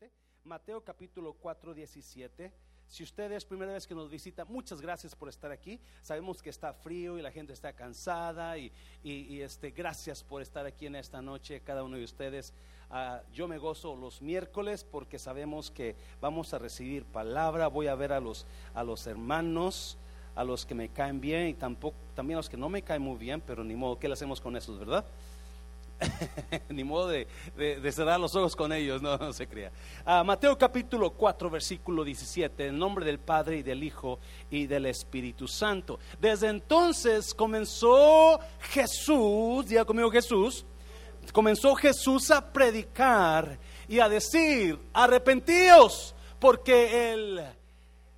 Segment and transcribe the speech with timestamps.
[0.00, 0.10] 17.
[0.44, 2.52] Mateo capítulo 4, 17.
[2.86, 5.80] Si usted es primera vez que nos visita, muchas gracias por estar aquí.
[6.02, 8.72] Sabemos que está frío y la gente está cansada y,
[9.02, 12.52] y, este, gracias por estar aquí en esta noche, cada uno de ustedes.
[12.90, 17.68] Ah, yo me gozo los miércoles porque sabemos que vamos a recibir palabra.
[17.68, 19.96] Voy a ver a los, a los hermanos,
[20.34, 23.02] a los que me caen bien y tampoco, también a los que no me caen
[23.02, 25.04] muy bien, pero ni modo, ¿qué le hacemos con esos, verdad?
[26.68, 27.26] Ni modo de,
[27.92, 29.70] cerrar los ojos con ellos, no, se crea.
[30.04, 34.18] Ah, Mateo capítulo 4, versículo 17, en nombre del Padre y del Hijo
[34.50, 35.98] y del Espíritu Santo.
[36.20, 40.64] Desde entonces comenzó Jesús, ya conmigo Jesús,
[41.32, 47.44] comenzó Jesús a predicar y a decir, arrepentíos, porque el...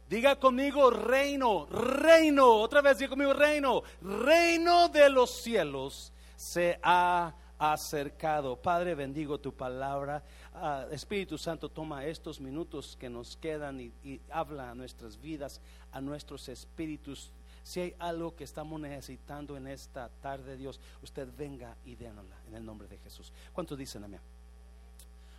[0.08, 7.34] Diga conmigo reino, reino, otra vez diga conmigo reino, reino de los cielos se ha
[7.59, 8.56] acercado.
[8.56, 10.23] Padre, bendigo tu palabra.
[10.55, 15.60] Ah, Espíritu Santo, toma estos minutos que nos quedan y, habla a nuestras vidas,
[15.93, 17.32] a nuestros espíritus.
[17.63, 22.54] Si hay algo que estamos necesitando en esta tarde, Dios, usted venga y dénosla en
[22.54, 23.32] el nombre de Jesús.
[23.52, 24.20] ¿Cuántos dicen amén?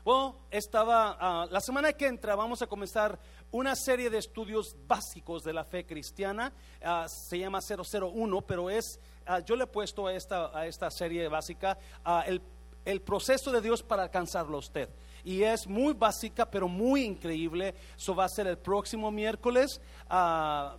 [0.04, 3.20] Bueno, estaba, ah, la semana que entra vamos a comenzar
[3.52, 6.54] una serie de estudios básicos de la fe cristiana.
[6.82, 10.90] Ah, se llama 001, pero es Ah, yo le he puesto a esta, a esta
[10.90, 12.42] serie básica ah, el,
[12.86, 14.90] el, proceso de Dios para alcanzarlo a usted.
[15.26, 17.76] Y es muy básica, pero muy increíble.
[17.98, 19.82] Eso va a ser el próximo miércoles.
[20.10, 20.78] Uh,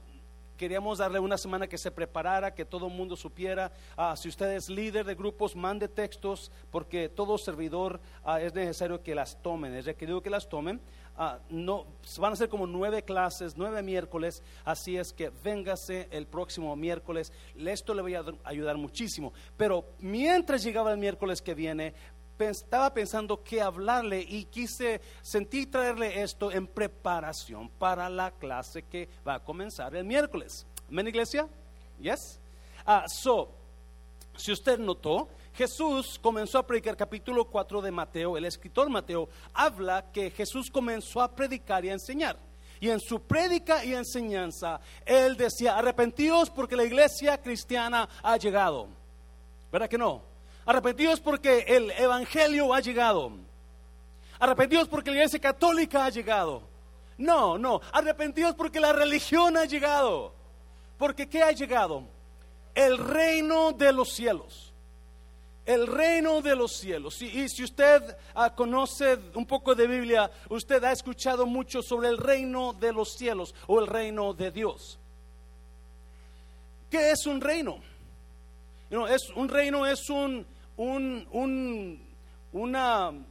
[0.56, 3.70] queríamos darle una semana que se preparara, que todo el mundo supiera.
[4.16, 8.00] si usted es líder de grupos, mande textos, porque todo servidor
[8.40, 10.80] es necesario que las tomen, es requerido que las tomen.
[11.20, 11.84] Ah, no,
[12.18, 17.32] van a ser como nueve clases, nueve miércoles, así es que véngase el próximo miércoles,
[17.56, 19.32] esto le voy a ayudar muchísimo.
[19.56, 21.92] Pero mientras llegaba el miércoles que viene,
[22.38, 29.08] estaba pensando qué hablarle y quise, sentí traerle esto en preparación para la clase que
[29.26, 30.66] va a comenzar el miércoles.
[30.88, 31.48] ¿Amén, iglesia?
[32.00, 32.38] ¿Yes?
[32.86, 33.50] Ah, so,
[34.36, 40.12] si usted notó, Jesús comenzó a predicar, capítulo 4 de Mateo, el escritor Mateo habla
[40.12, 42.36] que Jesús comenzó a predicar y a enseñar.
[42.78, 48.86] Y en su prédica y enseñanza, él decía, arrepentidos porque la iglesia cristiana ha llegado.
[49.72, 50.22] ¿Verdad que no?
[50.64, 53.32] Arrepentidos porque el evangelio ha llegado.
[54.38, 56.62] Arrepentidos porque la iglesia católica ha llegado.
[57.16, 60.32] No, no, arrepentidos porque la religión ha llegado.
[60.96, 62.04] Porque ¿qué ha llegado?
[62.76, 64.67] El reino de los cielos
[65.68, 67.20] el reino de los cielos.
[67.20, 72.16] Y, si usted ah, conoce un poco de Biblia, usted ha escuchado mucho sobre el
[72.16, 74.98] reino de los cielos o el reino de Dios.
[76.90, 77.80] ¿Qué es un reino?
[79.10, 80.46] es, un reino es un,
[80.78, 81.28] un,
[82.50, 83.26] un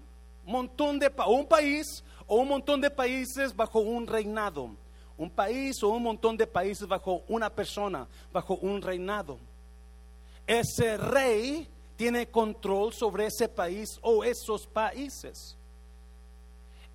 [0.46, 4.76] montón de un país o un montón de países bajo un reinado.
[5.18, 9.40] Un país o un montón de países bajo una persona, bajo un reinado.
[10.46, 15.58] Ese rey tiene control sobre ese país o esos países.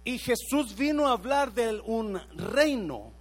[0.05, 3.13] Y Jesús vino a hablar de un reino.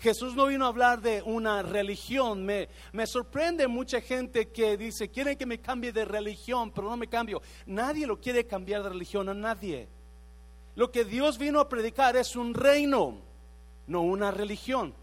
[0.00, 2.44] Jesús no vino a hablar de una religión.
[2.44, 6.96] Me, me sorprende mucha gente que dice, quieren que me cambie de religión, pero no
[6.96, 7.42] me cambio.
[7.66, 9.88] Nadie lo quiere cambiar de religión a nadie.
[10.74, 13.18] Lo que Dios vino a predicar es un reino,
[13.86, 14.94] no una religión.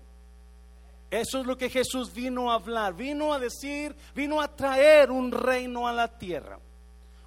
[1.10, 5.32] Eso es lo que Jesús vino a hablar, vino a decir, vino a traer un
[5.32, 6.60] reino a la tierra,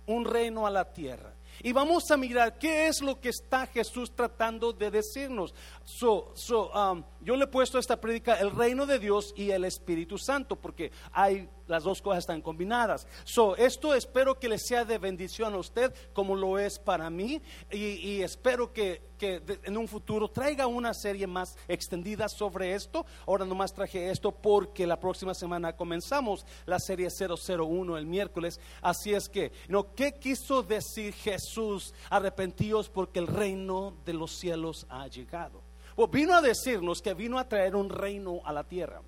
[0.07, 1.33] un reino a la tierra.
[1.63, 5.55] Y vamos a mirar qué es lo que está Jesús tratando de decirnos.
[5.85, 9.51] So, so, um, yo le he puesto a esta predica el reino de Dios y
[9.51, 13.07] el Espíritu Santo, porque hay las dos cosas están combinadas.
[13.25, 17.41] So, esto espero que le sea de bendición a usted, como lo es para mí,
[17.71, 23.07] y, espero que, que en un futuro traiga una serie más extendida sobre esto.
[23.27, 28.61] Ahora nomás traje esto porque la próxima semana comenzamos la serie 001 el miércoles.
[28.83, 29.95] Así es que, ¿no?
[29.95, 31.95] ¿qué quiso decir Jesús?
[32.11, 35.70] Arrepentíos porque el reino de los cielos ha llegado
[36.09, 39.03] vino a decirnos que vino a traer un reino a la tierra.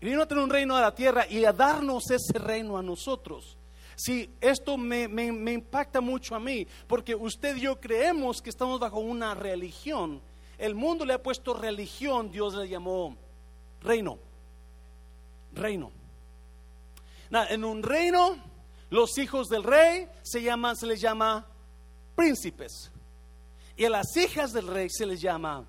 [0.00, 3.58] Vino a traer un reino a la tierra y a darnos ese reino a nosotros.
[3.96, 8.80] Si esto me, me, impacta mucho a mí, porque usted y yo creemos que estamos
[8.80, 10.22] bajo una religión.
[10.56, 13.16] El mundo le ha puesto religión, Dios le llamó
[13.82, 14.18] reino.
[15.52, 15.92] Reino.
[17.30, 18.36] en un reino,
[18.88, 21.46] los hijos del rey se llaman, se les llama
[22.14, 22.90] príncipes.
[23.76, 25.66] Y a las hijas del rey se les llama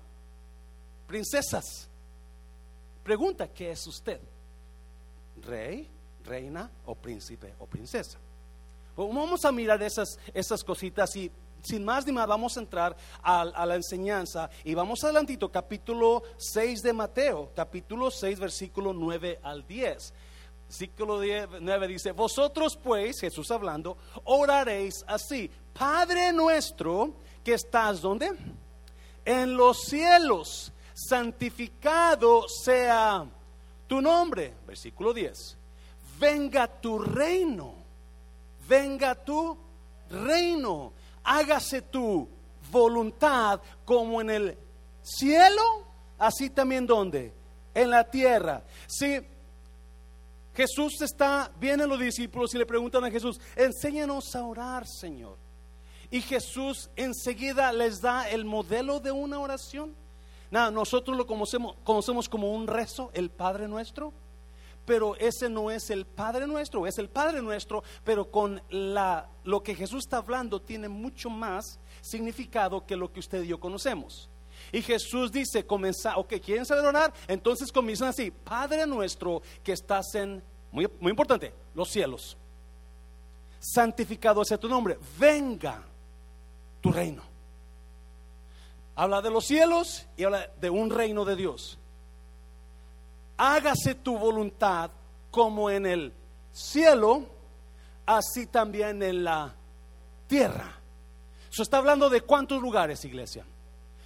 [1.12, 1.90] princesas.
[3.04, 4.18] Pregunta, ¿qué es usted?
[5.42, 5.86] ¿Rey,
[6.24, 8.16] reina o príncipe o princesa?
[8.96, 11.30] Vamos a mirar esas, esas cositas y
[11.62, 16.82] sin más ni más, vamos a entrar a, la enseñanza y vamos adelantito, capítulo 6
[16.82, 20.14] de Mateo, capítulo 6, versículo 9 al 10.
[20.66, 21.20] Versículo
[21.60, 27.12] 9 dice, vosotros pues, Jesús hablando, oraréis así, Padre nuestro
[27.44, 28.30] que estás, ¿dónde?
[29.26, 33.26] En los cielos, santificado sea
[33.86, 34.54] tu nombre.
[34.66, 35.58] Versículo 10.
[36.18, 37.74] Venga tu reino,
[38.68, 39.56] venga tu
[40.08, 40.92] reino,
[41.24, 42.28] hágase tu
[42.70, 44.58] voluntad como en el
[45.02, 45.62] cielo,
[46.18, 47.32] así también donde,
[47.74, 48.62] en la tierra.
[48.86, 49.20] Si
[50.54, 55.36] Jesús está, vienen los discípulos y le preguntan a Jesús, enséñanos a orar, Señor.
[56.10, 59.96] Y Jesús enseguida les da el modelo de una oración.
[60.52, 64.12] Nada, nosotros lo conocemos, conocemos como un rezo, el Padre nuestro,
[64.84, 69.62] pero ese no es el Padre nuestro, es el Padre nuestro, pero con la, lo
[69.62, 74.28] que Jesús está hablando tiene mucho más significado que lo que usted y yo conocemos.
[74.70, 77.14] Y Jesús dice, comenzar, ok, ¿quieren saber orar?
[77.28, 82.36] Entonces comienzan así, Padre nuestro que estás en, muy, muy importante, los cielos.
[83.58, 85.82] Santificado sea tu nombre, venga
[86.82, 87.31] tu reino.
[88.94, 91.78] Habla de los cielos y habla de un reino de Dios.
[93.36, 94.90] Hágase tu voluntad
[95.30, 96.12] como en el
[96.52, 97.24] cielo,
[98.04, 99.54] así también en la
[100.26, 100.78] tierra.
[101.50, 103.44] Eso está hablando de cuántos lugares, iglesia.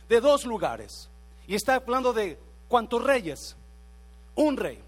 [0.09, 1.09] De dos lugares.
[1.47, 2.39] Y está hablando de
[2.69, 3.57] cuántos reyes.
[4.35, 4.83] Un rey.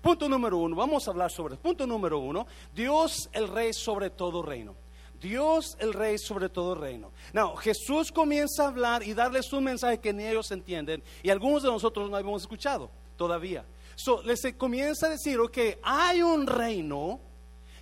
[0.00, 0.76] Punto número uno.
[0.76, 1.56] Vamos a hablar sobre.
[1.56, 2.46] Punto número uno.
[2.74, 4.74] Dios el rey sobre todo reino.
[5.20, 7.10] Dios el rey sobre todo reino.
[7.32, 11.62] No, Jesús comienza a hablar y darles un mensaje que ni ellos entienden y algunos
[11.62, 13.64] de nosotros no habíamos escuchado todavía.
[13.96, 17.20] So, les comienza a decir, que hay un reino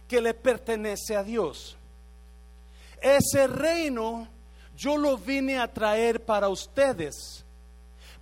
[0.09, 1.77] que le pertenece a Dios.
[3.00, 4.29] Ese reino
[4.75, 7.44] yo lo vine a traer para ustedes,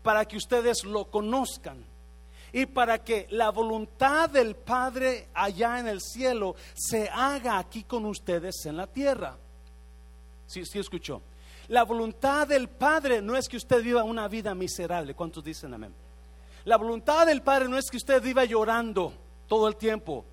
[0.03, 1.85] para que ustedes lo conozcan
[2.55, 8.07] y para que la voluntad del Padre allá en el cielo se haga aquí con
[8.07, 9.37] ustedes en la tierra.
[10.47, 11.21] Sí, sí escuchó.
[11.67, 15.15] La voluntad del Padre no es que usted viva una vida miserable.
[15.15, 15.93] ¿Cuántos dicen amén?
[16.65, 19.13] La voluntad del Padre no es que usted viva llorando
[19.49, 20.25] todo el tiempo.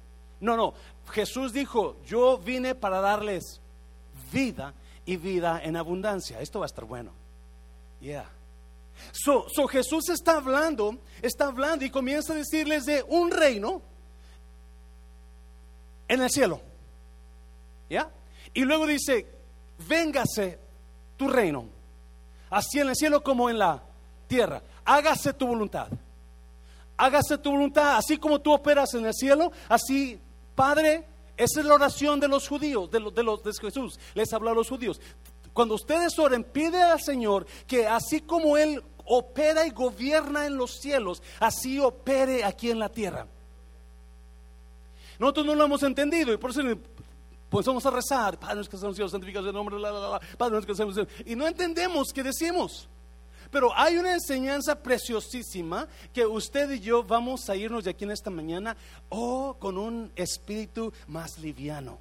[0.41, 0.75] No, no.
[1.09, 3.59] Jesús dijo, yo vine para darles
[4.31, 4.75] vida
[5.07, 6.39] y vida en abundancia.
[6.39, 7.13] Esto va a estar bueno.
[7.99, 8.29] Yeah.
[9.11, 13.81] So, Jesús está hablando, está hablando y comienza a decirles de un reino
[16.07, 16.61] en el cielo.
[17.89, 18.09] ¿Ya?
[18.53, 19.27] Y luego dice,
[19.87, 20.59] véngase
[21.17, 21.65] tu reino,
[22.49, 23.83] así en el cielo como en la
[24.27, 24.61] tierra.
[24.85, 25.87] Hágase tu voluntad.
[26.97, 30.19] Hágase tu voluntad, así como tú operas en el cielo, así,
[30.53, 31.05] Padre,
[31.35, 33.99] esa es la oración de los judíos, de los de, los, de Jesús.
[34.13, 35.01] Les habla a los judíos.
[35.53, 40.79] Cuando ustedes oren, pide al Señor que así como Él opera y gobierna en los
[40.79, 43.27] cielos, así opere aquí en la tierra.
[45.19, 46.61] Nosotros no lo hemos entendido y por eso
[47.49, 50.65] pues vamos a rezar, Padre que estamos cielos, santificados el nombre, la, la, la, Padre
[50.65, 52.87] que estamos y no entendemos qué decimos.
[53.51, 58.11] Pero hay una enseñanza preciosísima que usted y yo vamos a irnos de aquí en
[58.11, 58.77] esta mañana,
[59.09, 61.99] o oh, con un espíritu más liviano,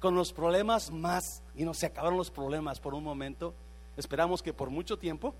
[0.00, 3.54] con los problemas más, y no se acabaron los problemas por un momento,
[3.98, 5.34] esperamos que por mucho tiempo,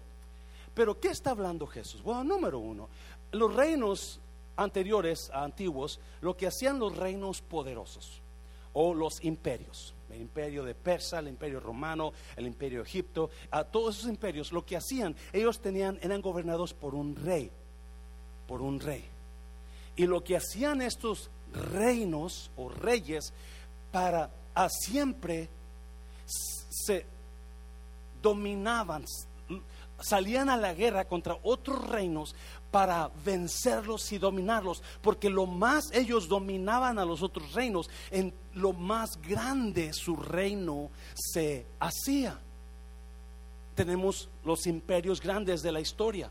[0.77, 2.03] pero ¿qué está hablando Jesús?
[2.03, 2.91] Bueno, número uno,
[3.33, 4.21] los reinos
[4.57, 8.21] anteriores, antiguos, lo que hacían los reinos poderosos
[8.75, 13.97] o los imperios, el imperio de Persa, el imperio romano, el imperio Egipto, a todos
[13.97, 17.51] esos imperios, lo que hacían, ellos tenían, eran gobernados por un rey,
[18.47, 19.03] por un rey.
[19.97, 23.33] Y lo que hacían estos reinos o reyes
[23.91, 24.31] para
[24.69, 25.49] siempre
[26.27, 27.07] se
[28.21, 29.07] dominaban,
[30.01, 32.35] salían a la guerra contra otros reinos
[32.71, 38.73] para vencerlos y dominarlos, porque lo más ellos dominaban a los otros reinos, en lo
[38.73, 42.39] más grande su reino se hacía.
[43.75, 46.31] Tenemos los imperios grandes de la historia.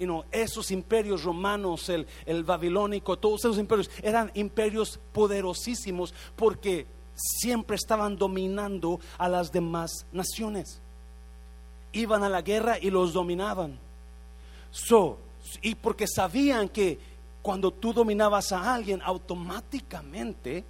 [0.00, 6.86] Y no, esos imperios romanos, el, el babilónico, todos esos imperios eran imperios poderosísimos porque
[7.14, 10.80] siempre estaban dominando a las demás naciones
[11.92, 13.78] iban a la guerra y los dominaban.
[14.70, 15.18] So,
[15.62, 16.98] y porque sabían que
[17.42, 20.64] cuando tú dominabas a alguien, automáticamente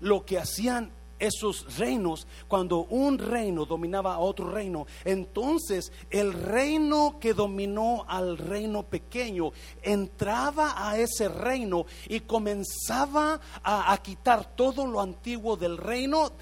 [0.00, 7.18] lo que hacían esos reinos, cuando un reino dominaba a otro reino, entonces el reino
[7.20, 14.84] que dominó al reino pequeño entraba a ese reino y comenzaba a, a quitar todo
[14.84, 16.32] lo antiguo del reino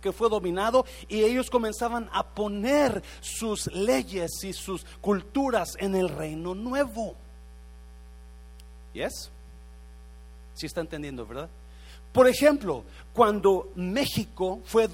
[0.00, 6.08] que, fue dominado y ellos comenzaban a poner sus leyes y sus culturas en el
[6.08, 7.14] reino nuevo.
[8.92, 9.30] ¿Yes?
[10.54, 11.48] Si está entendiendo, ¿verdad?
[12.12, 14.88] Por ejemplo, cuando México fue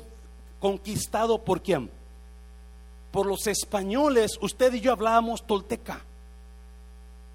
[0.60, 1.90] conquistado por quién?
[3.10, 6.00] Por los españoles, usted y yo hablábamos tolteca.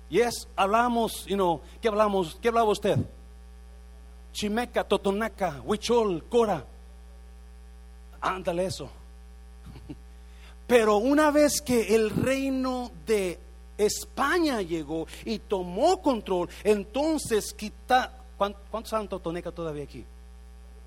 [0.10, 2.38] Yes, hablábamos, you know, ¿qué hablamos?
[2.42, 2.98] ¿Qué hablaba usted?
[4.32, 6.66] Chimeca, Totonaca, Huichol, Cora.
[8.22, 8.90] Ándale eso.
[10.68, 13.40] Pero una vez que el reino de
[13.78, 18.14] España llegó y tomó control, entonces quita.
[18.38, 20.06] ¿Cuántos saben Totonaca todavía aquí?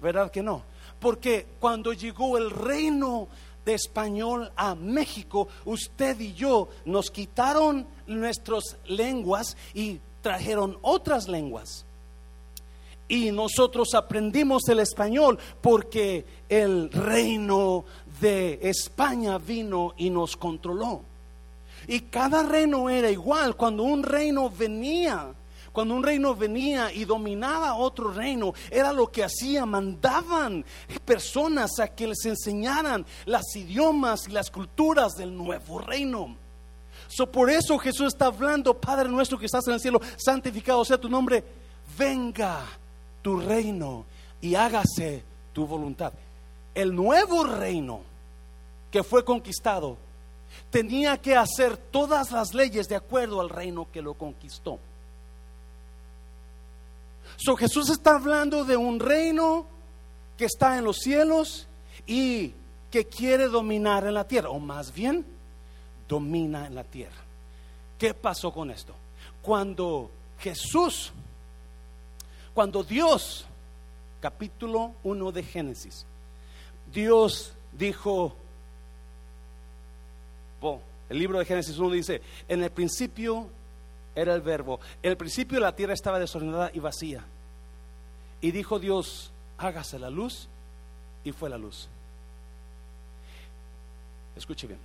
[0.01, 0.63] ¿Verdad que no?
[1.01, 3.29] Porque cuando llegó el reino
[3.65, 11.85] de español a México, usted y yo nos quitaron nuestras lenguas y trajeron otras lenguas.
[13.13, 17.85] Y nosotros aprendimos el español porque el reino
[18.19, 21.03] de España vino y nos controló.
[21.87, 23.55] Y cada reino era igual.
[23.55, 25.27] Cuando un reino venía,
[25.73, 30.65] cuando un reino venía y dominaba otro reino, era lo que hacía, mandaban
[31.05, 36.35] personas a que les enseñaran las idiomas y las culturas del nuevo reino.
[37.09, 40.97] So, por eso Jesús está hablando, Padre nuestro que estás en el cielo, santificado sea
[40.97, 41.45] tu nombre,
[41.99, 42.65] venga
[43.23, 44.05] tu reino
[44.41, 46.13] y hágase tu voluntad.
[46.75, 48.01] El nuevo reino
[48.91, 49.97] que fue conquistado
[50.71, 54.79] tenía que hacer todas las leyes de acuerdo al reino que lo conquistó.
[57.37, 59.67] So, Jesús está hablando de un reino
[60.37, 61.67] que está en los cielos
[62.07, 62.53] y
[62.91, 65.25] que quiere dominar en la tierra, o más bien
[66.09, 67.23] domina en la tierra.
[67.99, 68.95] ¿Qué pasó con esto?
[69.41, 71.13] Cuando Jesús,
[72.55, 73.47] cuando Dios,
[74.21, 76.07] capítulo 1 de Génesis,
[76.93, 78.35] Dios dijo,
[81.09, 83.49] el libro de Génesis 1 dice, en el principio
[84.15, 84.81] era el verbo.
[85.03, 87.25] En el principio la tierra estaba desordenada y vacía.
[88.41, 90.49] Y dijo Dios, hágase la luz.
[91.25, 91.89] Y fue la luz.
[94.35, 94.81] Escuche bien.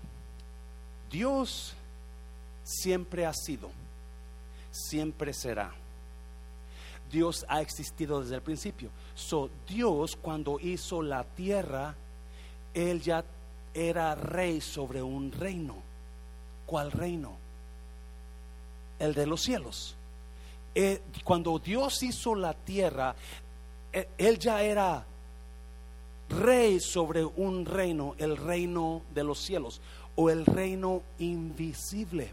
[1.10, 1.74] Dios
[2.64, 3.72] siempre ha sido,
[4.72, 5.74] siempre será.
[7.12, 8.90] Dios ha existido desde el principio.
[9.16, 11.96] So, Dios cuando hizo la tierra,
[12.74, 13.24] Él ya
[13.74, 15.76] era rey sobre un reino.
[16.66, 17.38] ¿Cuál reino?
[19.00, 19.96] El de los cielos.
[20.76, 23.16] Eh, cuando Dios hizo la tierra,
[23.94, 25.06] eh, Él ya era
[26.30, 29.82] rey sobre un reino, el reino de los cielos
[30.16, 32.30] o el reino invisible.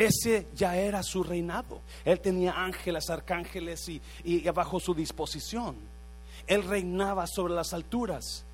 [0.00, 1.82] Ese ya era su reinado.
[2.06, 5.76] Él tenía ángeles, arcángeles y, y bajo su disposición.
[6.46, 8.46] Él reinaba sobre las alturas.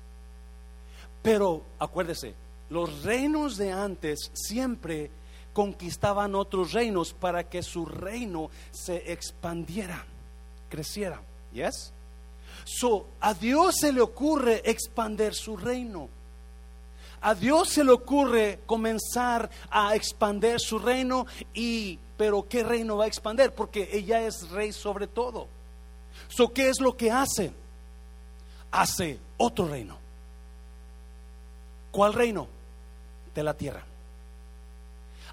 [1.21, 2.35] Pero acuérdese,
[2.69, 5.09] los reinos de antes siempre
[5.53, 10.05] conquistaban otros reinos para que su reino se expandiera,
[10.67, 11.21] creciera.
[11.53, 11.93] ¿Yes?
[12.65, 16.09] So, a Dios se le ocurre expandir su reino.
[17.21, 23.05] A Dios se le ocurre comenzar a expandir su reino y pero qué reino va
[23.05, 25.47] a expandir porque ella es rey sobre todo.
[26.27, 27.51] So, ¿qué es lo que hace?
[28.71, 29.97] Hace otro reino.
[31.91, 32.47] ¿Cuál reino?
[33.33, 33.83] De la tierra.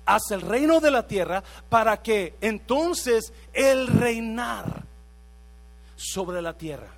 [0.06, 4.84] Hace el reino de la tierra para que entonces el reinar
[5.96, 6.88] sobre la tierra.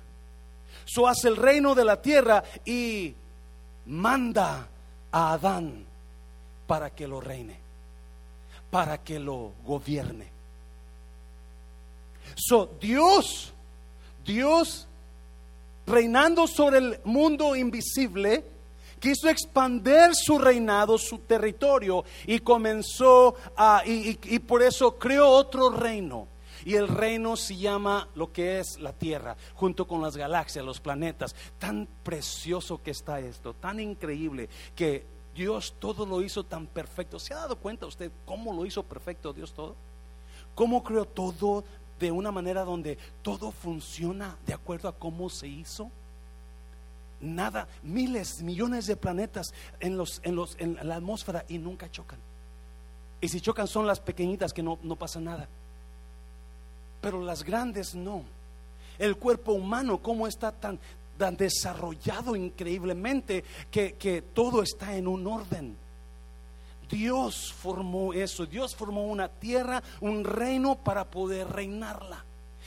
[0.85, 3.13] So hace el reino de la tierra y
[3.85, 4.67] manda
[5.17, 5.83] a Adán
[6.67, 7.57] para que lo reine,
[8.69, 10.27] para que lo gobierne.
[12.35, 13.51] So Dios,
[14.23, 14.85] Dios
[15.87, 18.43] reinando sobre el mundo invisible,
[18.99, 25.71] quiso expandir su reinado, su territorio, y comenzó a, y, y, por eso creó otro
[25.71, 26.27] reino.
[26.67, 30.81] Y el reino se llama lo que es la Tierra, junto con las galaxias, los
[30.81, 31.33] planetas.
[31.57, 37.19] Tan precioso que está esto, tan increíble que Dios todo lo hizo tan perfecto.
[37.19, 39.77] ¿Se ha dado cuenta usted cómo lo hizo perfecto Dios todo?
[40.55, 41.63] ¿Cómo creó todo
[42.01, 45.89] de una manera donde todo funciona de acuerdo a cómo se hizo?
[47.21, 52.19] nada, miles, millones de planetas en, los, en, los, en la atmósfera y nunca chocan.
[53.21, 55.47] Y si chocan son las pequeñitas que no, no pasa nada.
[57.07, 58.25] Pero las grandes no.
[58.99, 60.77] El cuerpo humano, cómo está tan,
[61.37, 65.77] desarrollado increíblemente que, que todo está en un orden.
[66.89, 72.25] Dios formó eso, Dios formó una tierra, un reino para poder reinarla.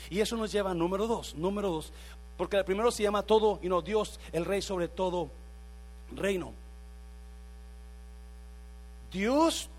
[0.09, 1.35] Y eso nos lleva a número dos.
[1.35, 1.93] Número dos,
[2.35, 5.29] Porque el primero se llama todo, y no Dios, el rey sobre todo
[6.15, 6.51] reino.
[9.11, 9.69] Dios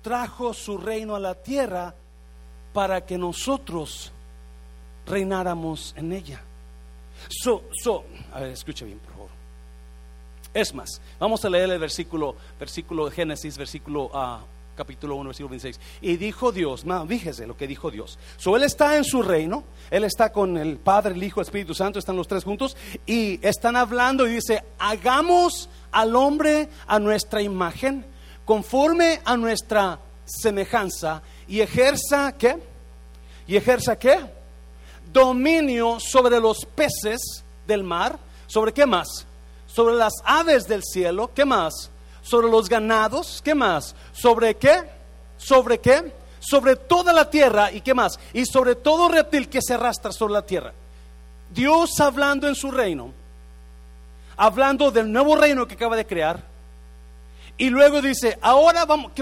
[0.00, 1.94] trajo su reino a la tierra
[2.76, 4.12] para que nosotros
[5.06, 6.42] reináramos en ella.
[7.30, 8.04] So, so,
[8.34, 9.30] a ver, escuche bien, por favor.
[10.52, 14.44] Es más, vamos a leer el versículo, versículo de Génesis, versículo uh,
[14.76, 15.80] capítulo 1, versículo 26.
[16.02, 18.18] Y dijo Dios, fíjese lo que dijo Dios.
[18.36, 21.72] So, él está en su reino, él está con el Padre, el Hijo, el Espíritu
[21.74, 27.40] Santo, están los tres juntos y están hablando y dice, hagamos al hombre a nuestra
[27.40, 28.04] imagen,
[28.44, 32.56] conforme a nuestra semejanza y ejerza, ¿qué?
[33.46, 34.18] ¿Y ejerza qué?
[35.12, 39.26] Dominio sobre los peces del mar, ¿sobre qué más?
[39.66, 41.90] Sobre las aves del cielo, ¿qué más?
[42.26, 43.94] sobre los ganados, ¿qué más?
[44.12, 44.82] ¿Sobre qué?
[45.36, 46.12] ¿Sobre qué?
[46.40, 48.18] Sobre toda la tierra y qué más?
[48.32, 50.72] Y sobre todo reptil que se arrastra sobre la tierra.
[51.50, 53.12] Dios hablando en su reino,
[54.36, 56.42] hablando del nuevo reino que acaba de crear,
[57.56, 59.12] y luego dice, ahora vamos,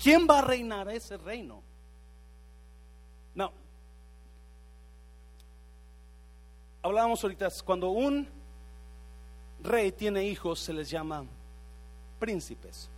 [0.00, 1.60] ¿quién va a reinar ese reino?
[3.34, 3.50] No.
[6.84, 8.28] Hablábamos ahorita, cuando un
[9.62, 11.24] rey tiene hijos, se les llama
[12.18, 12.90] príncipes.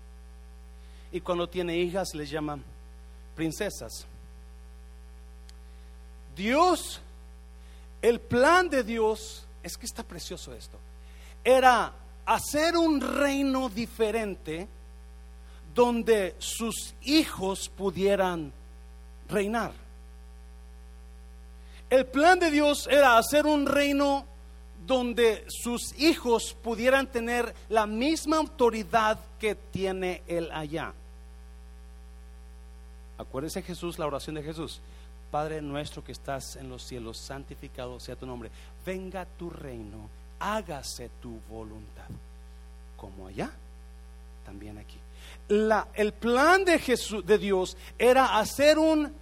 [1.12, 2.64] Y cuando tiene hijas les llaman
[3.36, 4.04] princesas.
[6.34, 7.00] Dios,
[8.02, 10.78] el plan de Dios, es que está precioso esto,
[11.44, 11.92] era
[12.24, 14.66] hacer un reino diferente
[15.72, 18.52] donde sus hijos pudieran
[19.28, 19.85] reinar.
[21.88, 24.26] El plan de Dios era hacer un reino
[24.86, 30.92] donde sus hijos pudieran tener la misma autoridad que tiene él allá.
[33.18, 34.80] Acuérdese Jesús, la oración de Jesús.
[35.30, 38.50] Padre nuestro que estás en los cielos, santificado sea tu nombre.
[38.84, 42.06] Venga tu reino, hágase tu voluntad.
[42.96, 43.50] Como allá,
[44.44, 44.98] también aquí.
[45.48, 49.12] La, el plan de Jesús, de Dios, era hacer un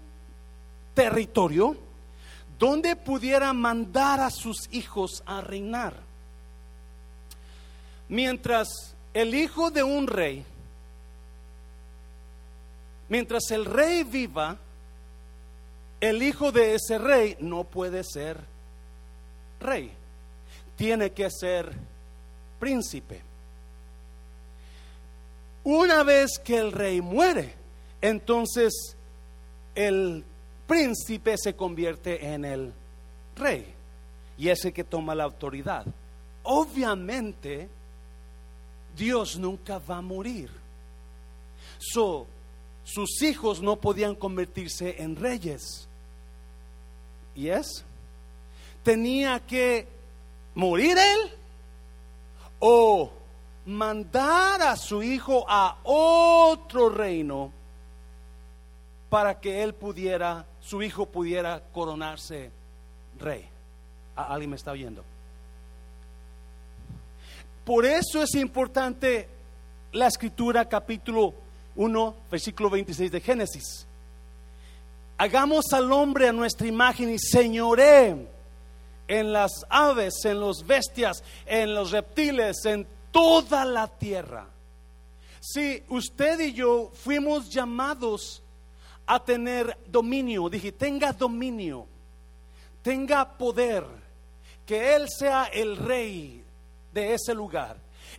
[0.95, 1.77] territorio
[2.65, 5.93] donde pudiera mandar a sus hijos a reinar.
[8.09, 10.43] Mientras el hijo de un rey,
[13.11, 14.57] mientras el rey viva,
[16.01, 18.41] el hijo de ese rey no puede ser
[19.61, 19.93] rey,
[20.75, 21.71] tiene que ser
[22.59, 23.21] príncipe.
[25.65, 27.57] Una vez que el rey muere,
[28.01, 28.97] entonces
[29.75, 30.25] el
[30.67, 32.73] príncipe se convierte en el
[33.37, 33.75] rey
[34.37, 35.87] y es el que toma la autoridad.
[36.43, 37.69] Obviamente,
[38.97, 40.51] Dios nunca va a morir.
[41.79, 45.89] sus hijos no podían convertirse en reyes.
[47.35, 47.85] ¿Y es?
[48.83, 49.89] Tenía que
[50.55, 51.31] morir él
[52.59, 53.11] o
[53.67, 57.51] mandar a su hijo a otro reino
[59.09, 62.51] para que él pudiera, su hijo pudiera coronarse
[63.19, 63.47] rey.
[64.17, 65.05] ¿Alguien me está oyendo?
[67.65, 69.29] Por eso es importante
[69.93, 71.35] la escritura capítulo
[71.77, 73.87] 1, versículo 26 de Génesis.
[75.19, 78.27] Hagamos al hombre a nuestra imagen y señoré
[79.07, 84.47] en las aves, en los bestias, en los reptiles, en toda la tierra.
[85.41, 88.43] Si usted y yo fuimos llamados
[89.07, 90.49] a tener dominio.
[90.49, 91.87] Dije, tenga dominio,
[92.83, 93.85] tenga poder,
[94.67, 96.45] que Él sea el rey
[96.93, 97.77] de ese lugar.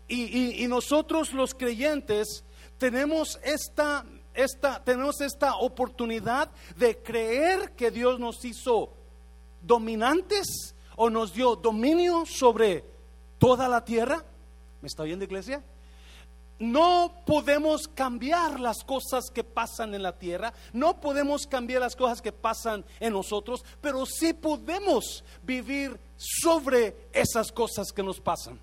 [0.08, 2.44] Y, nosotros los creyentes
[2.78, 8.92] tenemos esta, esta, tenemos esta oportunidad de creer que Dios nos hizo
[9.62, 12.84] dominantes o nos dio dominio sobre
[13.40, 14.24] toda la tierra.
[14.82, 15.64] ¿Me está oyendo iglesia?
[16.58, 22.22] No podemos cambiar las cosas que pasan en la tierra, no podemos cambiar las cosas
[22.22, 28.60] que pasan en nosotros, pero sí podemos vivir sobre esas cosas que nos pasan.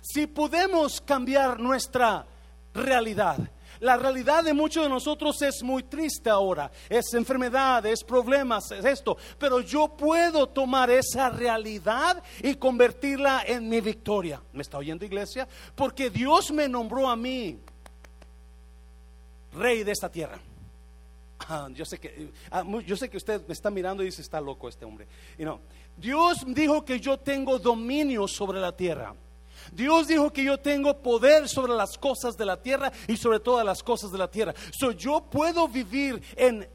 [0.00, 2.24] Si podemos cambiar nuestra
[2.72, 3.38] realidad,
[3.80, 6.70] la realidad de muchos de nosotros es muy triste ahora.
[6.88, 9.16] Es enfermedad, es problemas, es esto.
[9.38, 14.42] Pero yo puedo tomar esa realidad y convertirla en mi victoria.
[14.52, 15.46] ¿Me está oyendo iglesia?
[15.74, 17.58] Porque Dios me nombró a mí
[19.52, 20.38] rey de esta tierra.
[21.48, 24.40] Ah, yo, sé que, ah, yo sé que usted me está mirando y dice, está
[24.40, 25.06] loco este hombre.
[25.38, 25.60] Y no,
[25.96, 29.14] Dios dijo que yo tengo dominio sobre la tierra.
[29.72, 33.64] Dios dijo que yo tengo poder sobre las cosas de la tierra y sobre todas
[33.64, 34.54] las cosas de la tierra.
[34.78, 36.68] So, yo puedo vivir en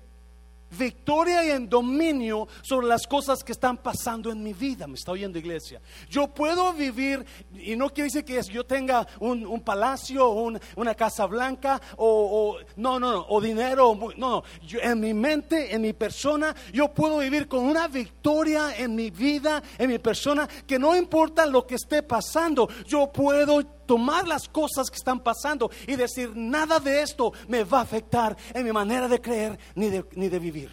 [0.78, 4.88] victoria y en dominio sobre las cosas que están pasando en mi vida.
[4.88, 5.82] Me está oyendo iglesia.
[6.10, 11.26] Yo puedo vivir, y no quiere decir que yo tenga un, palacio, un, una casa
[11.26, 14.44] blanca, o, no, no, no, o dinero, no, no.
[14.66, 19.10] Yo, en mi mente, en mi persona, yo puedo vivir con una victoria en mi
[19.10, 24.48] vida, en mi persona, que no importa lo que esté pasando, yo puedo tomar las
[24.48, 28.72] cosas que están pasando y decir, nada de esto me va a afectar en mi
[28.72, 30.72] manera de creer ni de, ni de vivir.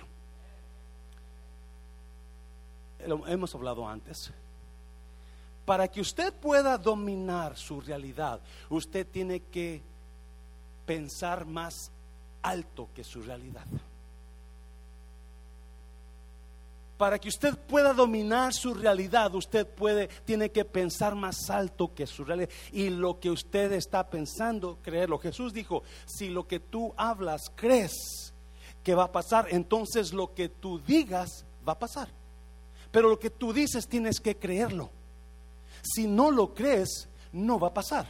[3.04, 4.30] Lo hemos hablado antes.
[5.64, 9.82] Para que usted pueda dominar su realidad, usted tiene que
[10.86, 11.90] pensar más
[12.40, 13.66] alto que su realidad.
[16.98, 22.08] Para que usted pueda dominar su realidad, usted puede, tiene que pensar más alto que
[22.08, 22.50] su realidad.
[22.72, 25.18] Y lo que usted está pensando, creerlo.
[25.18, 28.34] Jesús dijo, si lo que tú hablas crees
[28.82, 32.08] que va a pasar, entonces lo que tú digas va a pasar.
[32.90, 34.90] Pero lo que tú dices tienes que creerlo.
[35.82, 38.06] Si no lo crees, no va a pasar.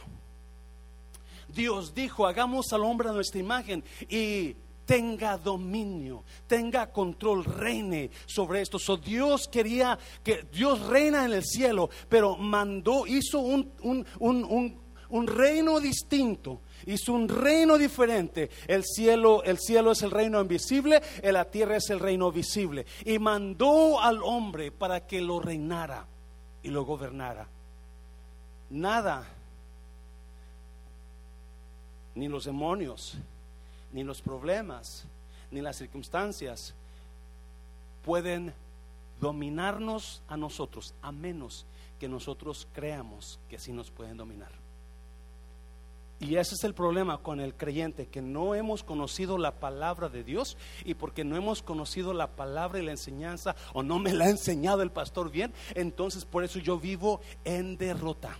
[1.47, 4.55] Dios dijo, hagamos al hombre a nuestra imagen y
[4.89, 8.79] tenga dominio, tenga control, reine sobre esto.
[8.79, 15.79] So Dios quería que Dios reina en el cielo, pero mandó, hizo un, un, reino
[15.79, 18.49] distinto hizo un reino diferente.
[18.65, 22.87] El cielo, el cielo es el reino invisible, la tierra es el reino visible.
[23.05, 26.07] Y mandó al hombre para que lo reinara
[26.63, 27.47] y lo gobernara.
[28.71, 29.27] Nada,
[32.15, 33.19] ni los demonios,
[33.91, 35.05] ni los problemas,
[35.51, 36.73] ni las circunstancias
[38.03, 38.53] pueden
[39.19, 41.65] dominarnos a nosotros, a menos
[41.99, 44.51] que nosotros creamos que sí nos pueden dominar.
[46.21, 50.23] Y ese es el problema con el creyente, que no hemos conocido la palabra de
[50.23, 54.25] Dios y porque no hemos conocido la palabra y la enseñanza o no me la
[54.25, 58.37] ha enseñado el pastor bien, entonces por eso yo vivo en derrota.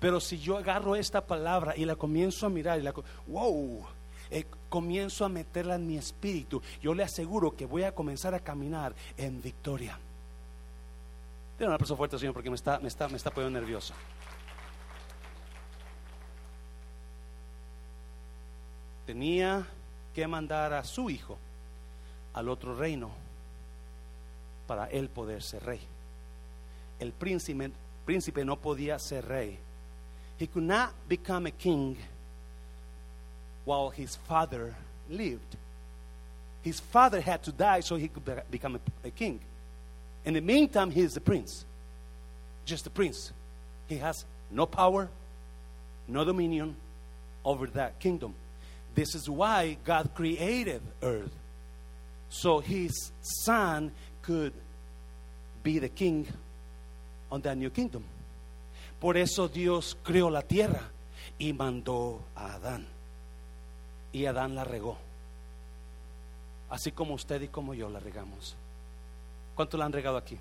[0.00, 2.94] Pero si yo agarro esta palabra y la comienzo a mirar y la
[3.26, 3.84] wow,
[4.30, 8.40] eh, comienzo a meterla en mi espíritu, yo le aseguro que voy a comenzar a
[8.40, 9.98] caminar en victoria.
[11.56, 13.92] Tiene una persona fuerte, Señor, porque me está, me está, me está poniendo nervioso.
[19.04, 19.66] Tenía
[20.14, 21.38] que mandar a su hijo
[22.34, 23.10] al otro reino
[24.68, 25.80] para él poder ser rey.
[27.00, 29.58] El príncipe no podía ser rey
[30.38, 31.96] He could not become a king
[33.64, 34.74] while his father
[35.10, 35.56] lived.
[36.62, 39.40] His father had to die so he could become a, a king.
[40.24, 41.64] In the meantime, he is the prince.
[42.64, 43.32] Just a prince.
[43.88, 45.08] He has no power,
[46.06, 46.76] no dominion
[47.44, 48.34] over that kingdom.
[48.94, 51.32] This is why God created earth.
[52.30, 53.10] So his
[53.44, 54.52] son could
[55.62, 56.26] be the king
[57.30, 58.04] on that new kingdom.
[59.00, 60.82] Por eso Dios creó la tierra
[61.38, 62.86] y mandó a Adán.
[64.12, 64.96] Y Adán la regó.
[66.70, 68.56] Así como usted y como yo la regamos.
[69.54, 70.36] ¿Cuánto la han regado aquí?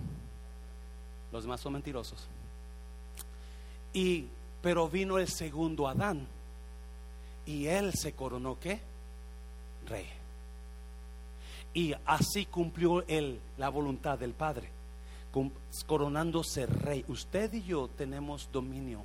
[1.31, 2.27] Los demás son mentirosos.
[3.93, 4.25] Y
[4.61, 6.27] pero vino el segundo Adán
[7.45, 8.79] y él se coronó qué?
[9.87, 10.07] Rey.
[11.73, 14.76] Y así cumplió él la voluntad del Padre
[15.85, 17.05] coronándose rey.
[17.07, 19.01] Usted y yo tenemos dominio